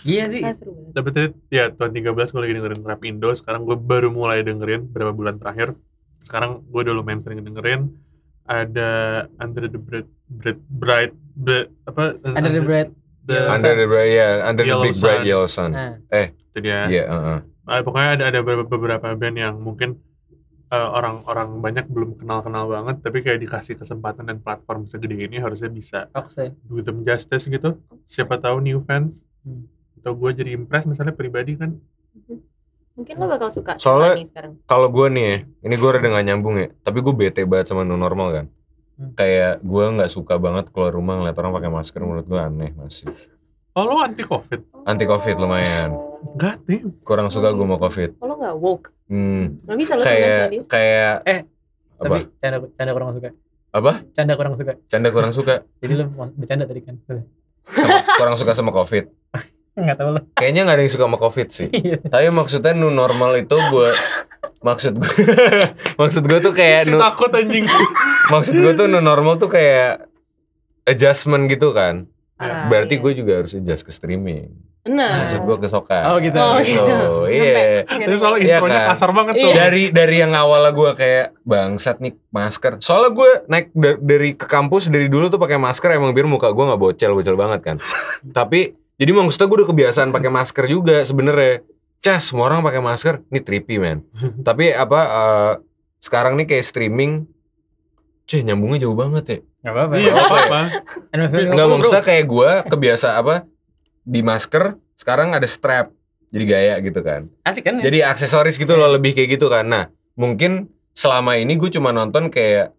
Iya 0.03 0.25
sih. 0.29 0.43
Ah, 0.43 0.53
seru 0.53 0.75
banget. 0.75 0.93
Tapi 0.93 1.09
tadi 1.11 1.27
ya 1.49 1.71
Tuan 1.71 1.91
13 1.91 2.13
gue 2.29 2.41
lagi 2.41 2.55
dengerin 2.55 2.83
rap 2.83 3.03
Indo, 3.03 3.31
sekarang 3.33 3.63
gue 3.63 3.75
baru 3.75 4.11
mulai 4.11 4.43
dengerin 4.43 4.89
beberapa 4.89 5.13
bulan 5.13 5.39
terakhir. 5.39 5.79
Sekarang 6.19 6.63
gue 6.63 6.81
udah 6.81 6.95
lumayan 6.95 7.19
sering 7.19 7.41
dengerin. 7.41 7.91
Ada 8.43 8.91
Under 9.39 9.65
the 9.65 9.79
Bright 9.79 10.09
Bright 10.27 10.61
Bright 10.67 11.13
Bright- 11.33 11.71
apa 11.87 12.19
Under 12.21 12.51
the 12.51 12.61
bread. 12.61 12.89
the- 13.23 13.47
Under 13.47 13.73
the 13.73 13.87
bright, 13.87 14.11
yeah, 14.11 14.43
under 14.43 14.67
the 14.67 14.75
Yellow 14.75 14.83
big 14.85 14.99
bright 14.99 15.23
Sun. 15.23 15.31
yellow 15.31 15.47
sun. 15.47 15.71
Nah, 15.71 15.95
itu 16.27 16.59
dia. 16.59 16.91
Iya, 16.91 17.05
heeh. 17.07 17.39
Ah, 17.63 17.79
pokoknya 17.81 18.09
ada 18.19 18.25
ada 18.35 18.41
beberapa 18.43 19.15
band 19.15 19.37
yang 19.39 19.55
mungkin 19.57 20.03
eh, 20.73 20.89
orang-orang 20.89 21.61
banyak 21.61 21.85
belum 21.85 22.17
kenal-kenal 22.17 22.65
banget, 22.65 23.05
tapi 23.05 23.21
kayak 23.21 23.39
dikasih 23.39 23.77
kesempatan 23.77 24.25
dan 24.25 24.41
platform 24.41 24.89
segede 24.89 25.21
ini 25.21 25.37
harusnya 25.37 25.69
bisa 25.69 26.09
ya. 26.09 26.49
do 26.65 26.81
them 26.81 27.05
justice 27.05 27.45
gitu. 27.45 27.77
Siapa 28.09 28.41
tahu 28.41 28.65
new 28.65 28.81
fans 28.81 29.29
Hmm. 29.45 29.69
atau 30.01 30.17
gue 30.17 30.33
jadi 30.33 30.57
impress 30.57 30.89
misalnya 30.89 31.13
pribadi 31.13 31.59
kan. 31.59 31.77
Mungkin 32.93 33.15
lo 33.17 33.27
bakal 33.27 33.49
suka 33.49 33.77
Soalnya- 33.77 34.21
sekarang. 34.23 34.61
Kalau 34.65 34.89
gue 34.89 35.07
nih 35.09 35.25
ya, 35.25 35.37
ini 35.65 35.75
gue 35.77 35.89
udah 35.89 36.01
gak 36.01 36.25
nyambung 36.25 36.57
ya, 36.57 36.69
tapi 36.81 37.01
gue 37.01 37.13
bete 37.13 37.43
banget 37.43 37.69
sama 37.69 37.85
new 37.85 37.97
normal 37.97 38.33
kan. 38.33 38.47
Hmm. 38.97 39.13
Kayak 39.13 39.65
gue 39.65 39.85
nggak 39.93 40.13
suka 40.13 40.37
banget 40.37 40.69
keluar 40.71 40.93
rumah 40.93 41.17
ngeliat 41.17 41.37
orang 41.37 41.53
pakai 41.53 41.71
masker 41.73 42.01
menurut 42.01 42.25
gue 42.25 42.37
aneh 42.37 42.73
masih. 42.77 43.09
Oh 43.73 43.85
lo 43.85 43.99
anti 43.99 44.21
covid? 44.21 44.61
Anti 44.85 45.05
covid 45.05 45.37
lumayan. 45.39 45.97
Enggak 46.29 46.61
deh. 46.63 46.85
Kurang 47.01 47.29
suka 47.29 47.51
gue 47.51 47.65
mau 47.65 47.77
covid. 47.77 48.21
Oh, 48.21 48.27
lo 48.27 48.37
gak 48.37 48.53
woke. 48.55 48.93
Hmm, 49.09 49.65
Gak 49.65 49.77
bisa 49.77 49.93
lo 49.95 50.03
kayak 50.03 50.49
dia. 50.49 50.63
kayak 50.65 51.15
Eh, 51.25 51.41
apa? 51.99 52.05
Tapi 52.05 52.21
canda 52.37 52.57
canda 52.71 52.93
kurang 52.93 53.11
suka. 53.13 53.29
Apa? 53.71 53.93
Canda 54.13 54.33
kurang 54.37 54.55
suka. 54.55 54.73
Canda 54.87 55.09
kurang 55.09 55.33
suka. 55.33 55.55
Jadi 55.81 55.93
lu 55.95 56.05
mau 56.11 56.29
bercanda 56.29 56.65
tadi 56.65 56.81
kan. 56.81 57.01
Sama, 57.01 57.25
kurang 58.15 58.37
suka 58.37 58.53
sama 58.53 58.71
covid. 58.71 59.09
Enggak 59.73 59.97
tahu 59.97 60.11
lah. 60.13 60.23
Kayaknya 60.37 60.61
nggak 60.63 60.77
ada 60.77 60.83
yang 60.85 60.93
suka 60.93 61.05
sama 61.05 61.19
covid 61.19 61.49
sih. 61.49 61.69
Iya. 61.79 61.97
Tapi 62.03 62.29
maksudnya 62.29 62.73
new 62.73 62.93
normal 62.93 63.33
itu 63.37 63.57
buat 63.73 63.97
maksud 64.61 64.95
gue 64.95 65.17
maksud 65.97 66.23
gue 66.23 66.39
tuh 66.39 66.53
kayak 66.53 66.87
nu- 66.87 67.01
takut 67.01 67.33
anjing. 67.33 67.65
maksud 68.29 68.55
gue 68.55 68.73
tuh 68.75 68.87
new 68.87 69.01
normal 69.01 69.35
tuh 69.35 69.49
kayak 69.49 70.05
adjustment 70.85 71.49
gitu 71.49 71.73
kan. 71.73 72.05
Ah, 72.43 72.67
Berarti 72.67 72.95
iya. 72.95 73.01
gue 73.01 73.13
juga 73.15 73.33
harus 73.39 73.53
adjust 73.53 73.83
ke 73.83 73.91
streaming. 73.91 74.51
Benar. 74.83 75.31
Maksud 75.31 75.43
gue 75.43 75.57
ke 75.57 75.69
soka. 75.69 75.99
Oh 76.11 76.19
gitu. 76.19 76.35
Oh, 76.35 76.59
Gitu, 76.59 76.75
gitu. 76.75 77.07
iya. 77.31 77.87
Tapi 77.87 78.15
soalnya 78.19 78.41
Iya 78.41 78.57
intronya 78.59 78.81
kan? 78.81 78.89
kasar 78.91 79.11
banget 79.11 79.35
tuh. 79.37 79.47
Iya. 79.47 79.55
Dari 79.57 79.83
dari 79.89 80.17
yang 80.19 80.33
awalnya 80.33 80.73
gue 80.73 80.91
kayak 80.93 81.27
bangsat 81.41 81.97
nih 81.99 82.13
masker. 82.29 82.73
Soalnya 82.79 83.11
gue 83.13 83.31
naik 83.47 83.67
da- 83.71 84.01
dari 84.01 84.31
ke 84.33 84.43
kampus 84.45 84.87
dari 84.87 85.07
dulu 85.07 85.29
tuh 85.29 85.39
pakai 85.39 85.55
masker 85.57 85.87
emang 85.93 86.11
biar 86.11 86.27
muka 86.27 86.51
gue 86.51 86.65
nggak 86.65 86.81
bocel 86.81 87.13
bocel 87.13 87.35
banget 87.35 87.61
kan. 87.63 87.77
Tapi 88.37 88.75
jadi 88.99 89.11
maksudnya 89.13 89.47
gue 89.47 89.59
udah 89.59 89.71
kebiasaan 89.71 90.11
pakai 90.11 90.31
masker 90.31 90.65
juga 90.67 90.99
sebenarnya. 91.01 91.63
Cas 91.99 92.27
semua 92.27 92.51
orang 92.51 92.61
pakai 92.61 92.83
masker, 92.83 93.23
ini 93.25 93.39
trippy 93.39 93.79
man. 93.79 94.03
Tapi 94.43 94.75
apa 94.75 95.01
eh, 95.01 95.53
sekarang 95.99 96.35
nih 96.35 96.47
kayak 96.49 96.67
streaming, 96.67 97.31
cuy 98.25 98.43
nyambungnya 98.43 98.83
jauh 98.83 98.97
banget 98.97 99.25
ya. 99.25 99.39
Enggak 99.63 99.75
apa-apa. 99.79 99.95
Iya, 99.95 100.11
nggak 100.11 100.27
apa-apa. 100.27 100.61
Enggak 101.55 101.67
maksudnya 101.71 102.05
kayak 102.05 102.25
gue 102.27 102.51
kebiasa 102.67 103.09
apa 103.23 103.47
di 104.03 104.21
masker 104.21 104.75
sekarang 104.99 105.31
ada 105.39 105.47
strap 105.47 105.95
jadi 106.35 106.45
gaya 106.49 106.75
gitu 106.83 107.01
kan. 107.05 107.31
Asik 107.47 107.63
kan? 107.71 107.79
ya? 107.79 107.87
Jadi 107.87 107.99
aksesoris 108.03 108.59
gitu 108.59 108.75
loh 108.75 108.91
lebih 108.91 109.15
kayak 109.15 109.39
gitu 109.39 109.47
kan. 109.47 109.69
Nah 109.69 109.85
mungkin 110.19 110.73
selama 110.91 111.39
ini 111.39 111.55
gue 111.55 111.71
cuma 111.71 111.95
nonton 111.95 112.27
kayak 112.27 112.75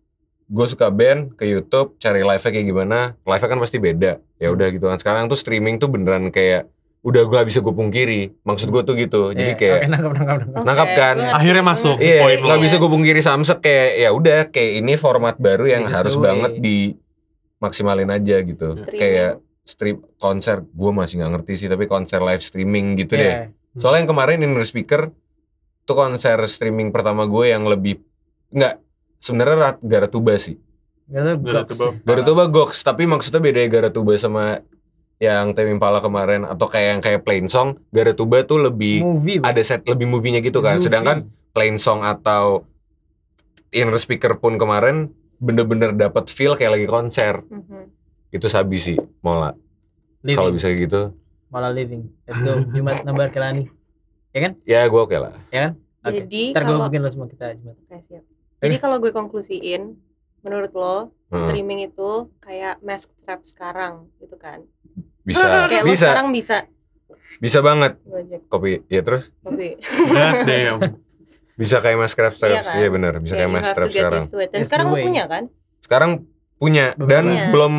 gue 0.52 0.65
suka 0.67 0.91
band 0.91 1.39
ke 1.39 1.48
YouTube 1.48 1.96
cari 2.04 2.19
live-nya 2.26 2.52
kayak 2.52 2.67
gimana. 2.67 3.00
Live-nya 3.24 3.50
kan 3.50 3.60
pasti 3.63 3.78
beda. 3.80 4.19
Ya 4.41 4.52
udah 4.52 4.67
gitu 4.74 4.91
kan. 4.91 5.00
Sekarang 5.00 5.32
tuh 5.32 5.39
streaming 5.39 5.80
tuh 5.80 5.88
beneran 5.88 6.34
kayak 6.36 6.67
udah 7.04 7.22
gak 7.26 7.46
bisa 7.46 7.60
gue 7.60 7.72
pungkiri. 7.72 8.22
Maksud 8.42 8.68
gue 8.68 8.82
tuh 8.82 8.96
gitu. 8.96 9.22
Jadi 9.30 9.52
Iya, 9.52 9.60
kayak 9.60 9.76
oke, 9.76 9.88
nangkap 9.89 10.12
nangkap 10.13 10.36
nangkap. 10.38 10.56
Oke, 10.56 10.66
Nangkap 10.66 10.89
kan? 10.89 11.16
ngerti, 11.18 11.36
Akhirnya 11.36 11.63
masuk. 11.66 11.96
Iya, 11.98 12.20
poin 12.22 12.38
lo. 12.38 12.46
nggak 12.46 12.60
bisa 12.62 12.76
gue 12.78 12.89
pungkiri 12.89 13.22
samsek 13.22 13.60
kayak 13.60 13.89
ya 13.98 14.10
udah 14.10 14.39
kayak 14.48 14.72
ini 14.80 14.94
format 14.96 15.36
baru 15.38 15.66
yang 15.70 15.84
This 15.84 15.92
is 15.92 15.98
harus 15.98 16.16
banget 16.18 16.52
di 16.58 16.96
maksimalin 17.60 18.10
aja 18.10 18.36
gitu. 18.39 18.68
Streaming. 18.74 18.98
Kayak 18.98 19.32
strip 19.63 19.98
konser 20.18 20.63
gue 20.66 20.92
masih 20.92 21.16
nggak 21.18 21.32
ngerti 21.34 21.54
sih 21.56 21.68
tapi 21.68 21.86
konser 21.86 22.20
live 22.20 22.39
streaming 22.39 22.96
gitu 22.96 23.16
deh. 23.16 23.52
Iya. 23.52 23.56
Soalnya 23.76 24.00
yang 24.02 24.10
kemarin 24.10 24.39
inner 24.39 24.63
speaker 24.63 25.12
tuh 25.84 25.96
konser 25.98 26.39
streaming 26.46 26.89
pertama 26.89 27.24
gue 27.24 27.46
yang 27.48 27.63
lebih 27.63 28.00
nggak 28.50 28.80
sebenarnya 29.18 29.56
Rat- 29.58 29.84
Garatuba 29.84 30.36
sih. 30.36 30.56
Goks. 31.36 31.78
tau, 31.78 31.92
Garatuba 32.02 32.48
Gox 32.48 32.80
tapi 32.80 33.04
maksudnya 33.04 33.39
beda 33.39 33.60
ya 33.60 33.70
Garatuba 33.70 34.16
sama 34.16 34.63
yang 35.24 35.56
Tame 35.56 35.72
Impala 35.72 36.00
kemarin 36.00 36.44
atau 36.44 36.68
kayak 36.68 36.88
yang 36.90 37.02
kayak 37.02 37.22
plain 37.24 37.48
song 37.48 37.80
Garatuba 37.90 38.44
tuh 38.44 38.60
lebih 38.62 39.00
Movie. 39.00 39.40
Bang. 39.40 39.50
ada 39.50 39.62
set 39.64 39.88
lebih 39.88 40.04
movie-nya 40.06 40.44
gitu 40.44 40.60
kan. 40.60 40.78
Zufi. 40.78 40.92
Sedangkan 40.92 41.18
plain 41.50 41.80
song 41.80 42.04
atau 42.04 42.68
inner 43.70 43.96
speaker 43.96 44.36
pun 44.36 44.60
kemarin 44.60 45.10
bener-bener 45.38 45.92
dapat 45.94 46.28
feel 46.28 46.54
kayak 46.54 46.76
lagi 46.76 46.88
konser. 46.88 47.40
Mhm. 47.42 47.88
Itu 48.30 48.48
sabi 48.48 48.78
sih, 48.78 48.98
Mola. 49.22 49.56
Kalau 50.22 50.52
bisa 50.52 50.68
kayak 50.68 50.82
gitu, 50.84 51.02
Malah 51.48 51.70
living. 51.70 52.10
Let's 52.26 52.42
go. 52.42 52.66
Jumat 52.68 53.02
nembar 53.06 53.30
Kelani. 53.30 53.70
ya 54.66 54.82
gue 54.84 54.98
oke 55.00 55.14
lah. 55.14 55.38
Ya 55.48 55.70
kan? 55.70 55.72
Oke. 56.04 56.26
Jadi 56.26 56.44
Ntar 56.50 56.64
gue 56.66 56.74
kalau 56.74 56.90
bikin 56.90 57.00
lo 57.00 57.10
semua 57.14 57.28
kita 57.30 57.54
Jumat. 57.54 57.78
Oke, 57.78 57.98
siap. 58.02 58.24
Jadi 58.58 58.76
kalau 58.82 58.98
gue 58.98 59.14
konklusiin, 59.14 59.94
menurut 60.42 60.74
lo 60.74 60.96
Hmm. 61.30 61.50
streaming 61.50 61.90
itu 61.90 62.10
kayak 62.40 62.78
mask 62.82 63.18
trap 63.18 63.42
sekarang 63.42 64.06
gitu 64.18 64.38
kan? 64.38 64.62
Bisa, 65.24 65.46
Kayak 65.72 65.84
lo 65.84 65.90
bisa, 65.90 66.08
sekarang 66.08 66.30
bisa 66.32 66.58
bisa 67.40 67.60
banget. 67.60 68.00
Gojek, 68.04 68.42
Kopi, 68.48 68.88
ya 68.88 69.04
terus 69.04 69.28
kopi. 69.40 69.76
God 69.84 70.38
damn. 70.48 70.80
bisa 71.54 71.84
kayak 71.84 72.00
mas 72.00 72.16
crab 72.16 72.34
Iya 72.34 72.48
iya, 72.50 72.62
kan? 72.88 72.90
benar, 72.90 73.14
bisa 73.20 73.36
Yeah, 73.36 73.46
kayak 73.46 73.52
you 73.52 73.54
mas 73.54 73.68
get 73.68 73.76
sekarang. 73.92 74.24
Dan 74.50 74.62
sekarang 74.64 74.88
lo 74.88 74.96
way. 74.96 75.04
punya 75.04 75.24
kan? 75.28 75.44
Sekarang 75.78 76.12
punya 76.56 76.86
dan 76.96 77.26
Punya. 77.28 77.46
belum 77.52 77.74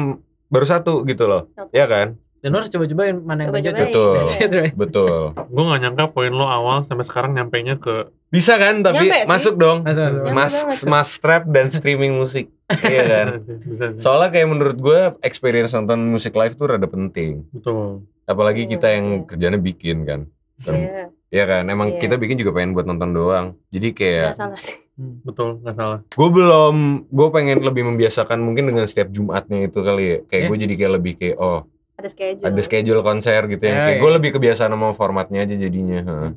baru 0.46 0.66
satu 0.68 1.02
gitu 1.02 1.24
loh. 1.24 1.48
Oke. 1.56 1.72
Ya 1.72 1.88
kan? 1.88 2.20
Dan 2.38 2.52
lo 2.52 2.60
harus 2.60 2.68
coba-cobain 2.68 3.16
mana 3.16 3.40
yang 3.42 3.50
Coba-cobain. 3.50 3.74
cocok. 3.88 4.14
Betul. 4.28 4.64
Betul. 4.76 5.16
Gue 5.54 5.64
gak 5.64 5.80
nyangka 5.80 6.04
poin 6.12 6.28
lo 6.28 6.44
awal 6.44 6.84
sampai 6.84 7.02
sekarang 7.02 7.32
nyampe 7.32 7.56
nya 7.58 7.74
ke 7.74 8.12
Bisa 8.34 8.52
kan? 8.56 8.74
Tapi 8.80 9.06
Nyampe 9.06 9.16
sih. 9.16 9.30
masuk 9.30 9.54
dong. 9.54 9.78
Masuk, 9.80 9.94
masuk, 9.94 10.10
masuk. 10.10 10.24
Nyampe 10.24 10.34
Mas 10.34 10.54
banget. 10.56 10.88
mas 10.90 11.10
trap 11.16 11.42
dan 11.46 11.66
streaming 11.68 12.12
musik. 12.12 12.46
iya 12.84 13.02
kan? 13.04 13.26
bisa 13.30 13.44
sih, 13.44 13.56
bisa 13.62 13.84
sih. 13.90 14.00
Soalnya 14.00 14.30
kayak 14.30 14.48
menurut 14.48 14.76
gue 14.76 15.00
experience 15.20 15.70
nonton 15.70 16.00
musik 16.04 16.32
live 16.32 16.52
tuh 16.52 16.66
rada 16.66 16.86
penting. 16.86 17.46
Betul. 17.48 18.02
Apalagi 18.24 18.64
Iya, 18.64 18.70
kita 18.72 18.88
yang 18.90 19.06
iya. 19.12 19.22
kerjanya 19.22 19.60
bikin 19.60 19.96
kan. 20.02 20.20
Dan- 20.58 20.74
Iya, 20.76 21.04
Iya 21.30 21.44
kan? 21.46 21.64
Emang 21.66 21.88
Iya. 21.90 22.00
kita 22.00 22.14
bikin 22.16 22.36
juga 22.36 22.50
pengen 22.52 22.72
buat 22.72 22.84
nonton 22.84 23.10
doang. 23.10 23.46
Jadi 23.68 23.90
kayak 23.90 24.24
nggak 24.28 24.38
salah 24.40 24.60
sih. 24.60 24.78
Betul, 24.96 25.58
gak 25.60 25.74
salah. 25.74 25.98
gue 26.06 26.28
belum 26.30 26.76
gue 27.04 27.28
pengen 27.28 27.58
lebih 27.60 27.82
membiasakan 27.84 28.38
mungkin 28.38 28.64
dengan 28.64 28.84
setiap 28.84 29.10
Jumatnya 29.10 29.66
itu 29.66 29.78
kali 29.78 30.04
ya. 30.04 30.16
Kayak 30.24 30.40
Iya. 30.40 30.48
gue 30.48 30.58
jadi 30.60 30.74
kayak 30.76 30.92
lebih 30.94 31.12
kayak 31.16 31.36
oh 31.36 31.60
Ada 31.94 32.08
schedule. 32.08 32.44
ada 32.44 32.60
schedule 32.60 33.02
konser 33.02 33.40
gitu 33.44 33.62
yang 33.62 33.76
Iya, 33.76 33.84
kayak 33.84 33.98
gue 33.98 34.10
lebih 34.12 34.30
kebiasaan 34.32 34.70
sama 34.70 34.90
formatnya 34.90 35.42
aja 35.42 35.54
jadinya. 35.54 36.00
heeh. 36.00 36.30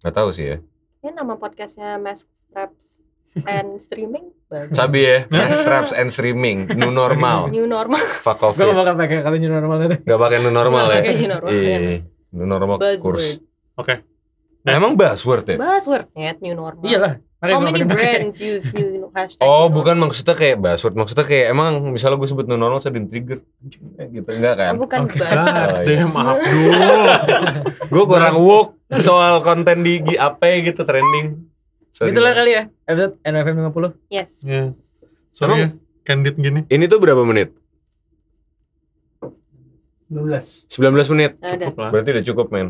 Gak 0.00 0.14
tahu 0.14 0.28
sih 0.30 0.44
ya. 0.46 0.56
Ini 1.00 1.12
nama 1.12 1.36
podcastnya 1.36 1.96
Mask 1.96 2.28
Straps 2.30 3.08
and 3.42 3.76
Streaming. 3.76 4.32
Bagus. 4.46 4.72
Sabi 4.72 5.00
ya, 5.00 5.16
Mass 5.28 5.60
Traps 5.60 5.92
and 5.92 6.08
Streaming, 6.08 6.66
new 6.72 6.90
normal, 6.90 7.48
New 7.48 7.64
normal. 7.64 8.00
fuck 8.18 8.40
off 8.42 8.56
Gue 8.56 8.64
gak 8.64 8.72
it. 8.72 8.76
bakal 8.76 8.94
pakai 8.96 9.16
kata 9.20 9.36
new 9.36 9.48
normal 9.48 9.76
itu. 9.82 9.96
Gak 10.02 10.18
pakai 10.18 10.38
new 10.40 10.50
normal 10.50 10.84
ya? 10.90 11.00
pakai 11.00 11.14
new 11.14 11.28
normal, 11.30 11.50
Iya, 11.52 11.68
ya. 11.78 11.98
new 12.32 12.46
normal 12.46 12.76
Buzzword. 12.76 13.04
kurs. 13.16 13.26
Oke. 13.76 13.94
Nah, 14.60 14.72
emang 14.74 14.92
buzzword 14.92 15.44
ya? 15.46 15.56
Buzzwordnya 15.56 16.30
new 16.40 16.52
normal. 16.52 16.84
Iyalah. 16.84 17.14
Makanya 17.40 17.56
How 17.56 17.64
many 17.64 17.80
brands 17.82 18.36
use 18.36 18.68
new 18.72 19.08
hashtag? 19.10 19.40
Oh, 19.40 19.68
new 19.68 19.72
bukan 19.74 19.96
maksudnya 19.96 20.36
kayak 20.36 20.56
buzzword, 20.58 20.92
maksudnya 20.92 21.24
kayak 21.24 21.46
emang 21.48 21.80
misalnya 21.88 22.16
gue 22.16 22.28
sebut 22.28 22.44
new 22.44 22.56
normal 22.56 22.80
saya 22.80 22.92
di 22.92 23.04
trigger, 23.04 23.40
eh, 23.96 24.08
gitu 24.10 24.28
enggak 24.28 24.54
kan? 24.56 24.72
Oh, 24.76 24.84
bukan 24.84 25.08
Oke. 25.08 25.16
buzz. 25.16 25.32
Oh, 25.32 25.80
iya. 25.80 25.84
damn, 25.88 26.12
Abdul. 26.12 26.72
Gue 27.88 28.04
kurang 28.04 28.36
woke, 28.36 28.70
soal 28.98 29.38
konten 29.46 29.86
di 29.86 30.02
apa 30.18 30.58
gitu 30.58 30.82
trending. 30.82 31.46
Sorry. 31.94 32.10
Itulah 32.10 32.32
kali 32.34 32.50
ya 32.54 32.62
episode 32.90 33.14
NFM 33.22 33.70
50. 33.70 33.94
Yes. 34.10 34.30
Iya. 34.46 34.64
Sorry 35.36 35.54
ya, 35.56 35.68
candid 36.02 36.34
gini. 36.38 36.66
Ini 36.66 36.84
tuh 36.90 36.98
berapa 36.98 37.22
menit? 37.22 37.54
12. 40.10 40.66
19 40.66 41.12
menit. 41.14 41.32
Nah. 41.38 41.54
Cukup 41.54 41.76
lah. 41.78 41.90
Berarti 41.94 42.08
udah 42.10 42.24
cukup, 42.26 42.46
men. 42.50 42.68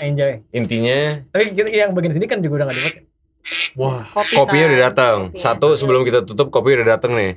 Enjoy. 0.00 0.40
Intinya 0.54 1.20
Tapi 1.28 1.52
kita 1.52 1.68
yang 1.74 1.92
bagian 1.92 2.14
sini 2.16 2.24
kan 2.30 2.38
juga 2.40 2.62
udah 2.62 2.66
gak 2.70 2.78
dipakai. 2.78 3.02
Wah, 3.74 4.06
Kopi 4.14 4.32
kopinya 4.38 4.66
udah 4.70 4.80
datang. 4.88 5.16
Kopinya. 5.34 5.42
Satu 5.42 5.68
sebelum 5.74 6.06
kita 6.06 6.22
tutup 6.22 6.48
kopi 6.54 6.78
udah 6.78 6.96
datang 6.96 7.18
nih. 7.18 7.36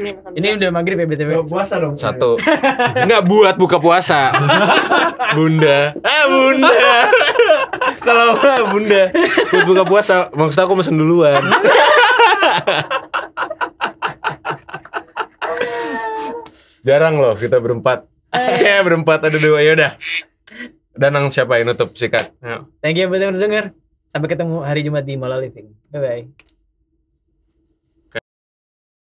Sambil 0.00 0.38
Ini 0.40 0.48
udah 0.56 0.70
maghrib 0.72 0.96
ya 0.96 1.06
BTW. 1.06 1.30
Oh, 1.36 1.44
puasa 1.44 1.76
dong. 1.76 1.94
Satu. 2.00 2.40
Enggak 3.04 3.22
buat 3.28 3.54
buka 3.60 3.76
puasa. 3.76 4.32
bunda. 5.36 5.92
Ah, 6.00 6.24
Bunda. 6.26 6.72
Kalau 8.06 8.40
enggak 8.40 8.64
Bunda 8.72 9.02
buat 9.52 9.64
buka 9.68 9.84
puasa, 9.84 10.32
maksud 10.32 10.60
aku 10.64 10.72
mesen 10.80 10.96
duluan. 10.96 11.44
Jarang 16.80 17.20
loh 17.20 17.36
kita 17.36 17.60
berempat. 17.60 18.08
Saya 18.32 18.80
berempat 18.80 19.28
ada 19.28 19.38
dua 19.38 19.60
ya 19.60 19.76
udah. 19.76 19.92
Danang 20.96 21.28
siapa 21.28 21.60
yang 21.60 21.72
nutup 21.72 21.92
sikat? 21.92 22.32
Thank 22.80 22.96
you 22.98 23.06
buat 23.06 23.20
yang 23.20 23.36
udah 23.36 23.42
denger. 23.42 23.64
Sampai 24.10 24.26
ketemu 24.32 24.64
hari 24.64 24.82
Jumat 24.82 25.04
di 25.06 25.14
Mola 25.14 25.38
Living. 25.38 25.70
Bye 25.92 26.00
bye. 26.00 26.49